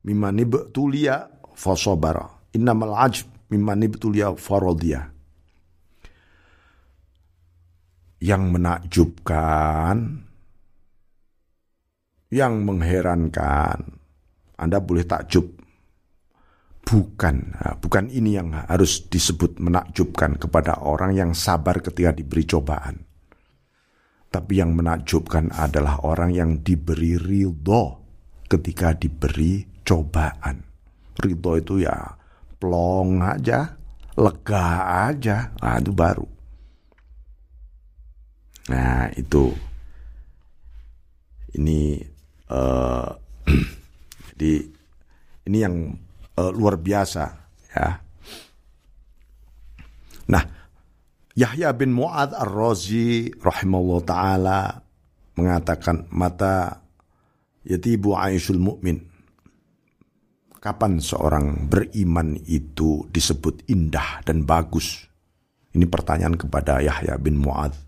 mimman 0.06 0.46
ibtuliya 0.46 1.26
fasobara. 1.58 2.30
Innamal 2.54 2.94
ajab 2.94 3.26
mimman 3.50 3.82
ibtuliya 3.90 4.38
faradiyah. 4.38 5.10
Yang 8.22 8.44
menakjubkan, 8.54 9.98
yang 12.30 12.54
mengherankan, 12.62 13.98
anda 14.58 14.82
boleh 14.82 15.06
takjub. 15.06 15.46
Bukan, 16.88 17.36
nah, 17.52 17.76
bukan 17.76 18.08
ini 18.08 18.40
yang 18.40 18.56
harus 18.56 19.12
disebut 19.12 19.60
menakjubkan 19.60 20.40
kepada 20.40 20.80
orang 20.82 21.12
yang 21.14 21.32
sabar 21.36 21.84
ketika 21.84 22.16
diberi 22.16 22.48
cobaan. 22.48 23.04
Tapi 24.32 24.54
yang 24.60 24.72
menakjubkan 24.72 25.52
adalah 25.52 26.04
orang 26.08 26.32
yang 26.32 26.52
diberi 26.64 27.20
ridho 27.20 27.84
ketika 28.48 28.96
diberi 28.96 29.68
cobaan. 29.84 30.64
Ridho 31.20 31.52
itu 31.60 31.84
ya 31.84 32.16
plong 32.56 33.20
aja, 33.20 33.76
lega 34.16 34.68
aja, 35.12 35.52
nah, 35.60 35.76
itu 35.78 35.92
baru. 35.92 36.28
Nah 38.68 39.12
itu 39.16 39.52
ini 41.56 42.00
uh, 42.52 42.97
ini 45.48 45.58
yang 45.64 45.76
uh, 46.36 46.52
luar 46.52 46.76
biasa 46.76 47.24
ya. 47.72 47.88
Nah, 50.28 50.44
Yahya 51.40 51.72
bin 51.72 51.96
Mu'ad 51.96 52.36
Ar-Razi 52.36 53.32
rahimahullah 53.40 54.00
taala 54.04 54.60
mengatakan 55.40 56.12
mata 56.12 56.84
yatibu 57.64 58.20
aisyul 58.20 58.60
mu'min. 58.60 59.00
Kapan 60.58 61.00
seorang 61.00 61.72
beriman 61.72 62.36
itu 62.44 63.08
disebut 63.08 63.72
indah 63.72 64.20
dan 64.28 64.44
bagus? 64.44 65.08
Ini 65.72 65.86
pertanyaan 65.88 66.36
kepada 66.36 66.84
Yahya 66.84 67.16
bin 67.22 67.40
Mu'ad. 67.40 67.87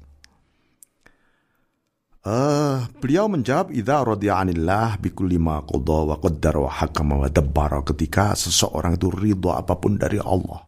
Uh, 2.20 2.84
beliau 3.00 3.32
menjawab 3.32 3.72
idza 3.72 4.04
radiya 4.04 4.44
anillah 4.44 5.00
bikulli 5.00 5.40
ma 5.40 5.64
qada 5.64 6.04
wa 6.04 6.16
qaddara 6.20 6.60
wa 6.68 6.72
hakama 6.72 7.16
wa 7.24 7.30
dabbara. 7.32 7.80
Ketika 7.88 8.36
seseorang 8.36 9.00
itu 9.00 9.08
ridho 9.08 9.56
apa 9.56 9.80
pun 9.80 9.96
dari 9.96 10.20
Allah 10.20 10.60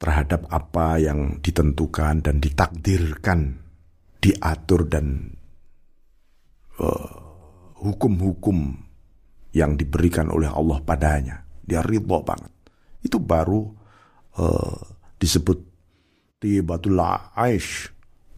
terhadap 0.00 0.48
apa 0.48 0.96
yang 0.96 1.44
ditentukan 1.44 2.24
dan 2.24 2.40
ditakdirkan 2.40 3.60
diatur 4.16 4.88
dan 4.88 5.28
uh, 6.80 7.12
hukum-hukum 7.84 8.80
yang 9.52 9.76
diberikan 9.76 10.32
oleh 10.32 10.48
Allah 10.48 10.80
padanya 10.80 11.44
dia 11.60 11.84
ridho 11.84 12.24
banget. 12.24 12.48
Itu 13.04 13.20
baru 13.20 13.60
uh, 14.40 14.78
disebut 15.20 15.58
tibatul 16.40 16.96
aish 17.36 17.92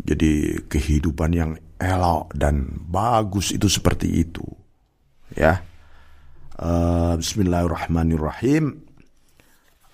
jadi 0.05 0.61
kehidupan 0.69 1.31
yang 1.33 1.51
elok 1.81 2.33
dan 2.37 2.69
bagus 2.89 3.51
itu 3.51 3.67
seperti 3.67 4.25
itu. 4.25 4.45
Ya. 5.33 5.65
Uh, 6.55 7.19
Bismillahirrahmanirrahim. 7.19 8.85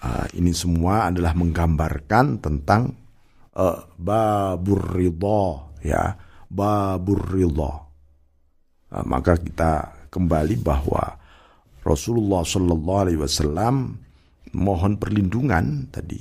Uh, 0.01 0.27
ini 0.37 0.53
semua 0.53 1.09
adalah 1.09 1.33
menggambarkan 1.33 2.43
tentang 2.43 2.93
uh, 3.55 3.87
babur 3.97 4.99
ridho 4.99 5.73
ya, 5.81 6.19
babur 6.51 7.21
ridho. 7.33 7.73
Uh, 8.91 9.05
maka 9.07 9.39
kita 9.39 10.05
kembali 10.11 10.59
bahwa 10.61 11.17
Rasulullah 11.81 12.45
Shallallahu 12.45 13.03
Alaihi 13.09 13.21
Wasallam 13.21 13.97
mohon 14.53 14.99
perlindungan 15.01 15.89
tadi 15.89 16.21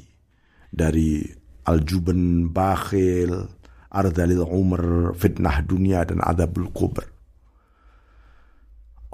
dari 0.70 1.26
aljuban 1.66 2.48
bakhil, 2.54 3.59
ardalil 3.90 4.46
umur, 4.46 5.14
fitnah 5.18 5.66
dunia 5.66 6.06
dan 6.06 6.22
adabul 6.22 6.70
kubur. 6.70 7.06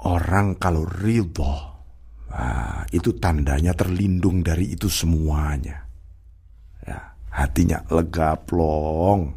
Orang 0.04 0.60
kalau 0.60 0.84
ridho, 0.84 1.56
nah, 2.28 2.84
itu 2.92 3.16
tandanya 3.16 3.72
terlindung 3.72 4.44
dari 4.44 4.76
itu 4.76 4.92
semuanya. 4.92 5.80
Ya, 6.84 7.16
hatinya 7.32 7.80
lega 7.88 8.36
plong. 8.36 9.32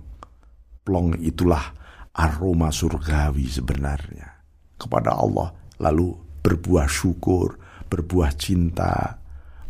Plong 0.83 1.15
itulah 1.23 1.63
aroma 2.11 2.69
surgawi 2.75 3.47
sebenarnya 3.47 4.27
kepada 4.75 5.15
Allah. 5.15 5.55
Lalu 5.79 6.11
berbuah 6.43 6.91
syukur, 6.91 7.55
berbuah 7.87 8.35
cinta, 8.35 9.15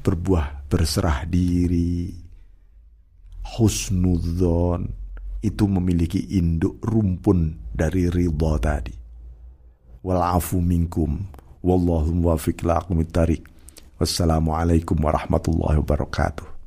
berbuah 0.01 0.65
berserah 0.65 1.21
diri, 1.29 2.09
husnudzon, 3.57 4.98
itu 5.39 5.63
memiliki 5.67 6.19
induk 6.35 6.83
rumpun 6.83 7.55
dari 7.71 8.11
ridha 8.11 8.53
tadi. 8.59 8.95
Walafu 10.03 10.59
minkum. 10.59 11.23
Wallahu 11.59 12.15
muwafiq 12.15 12.63
la 12.63 12.79
Wassalamualaikum 13.99 14.95
warahmatullahi 14.95 15.83
wabarakatuh. 15.83 16.58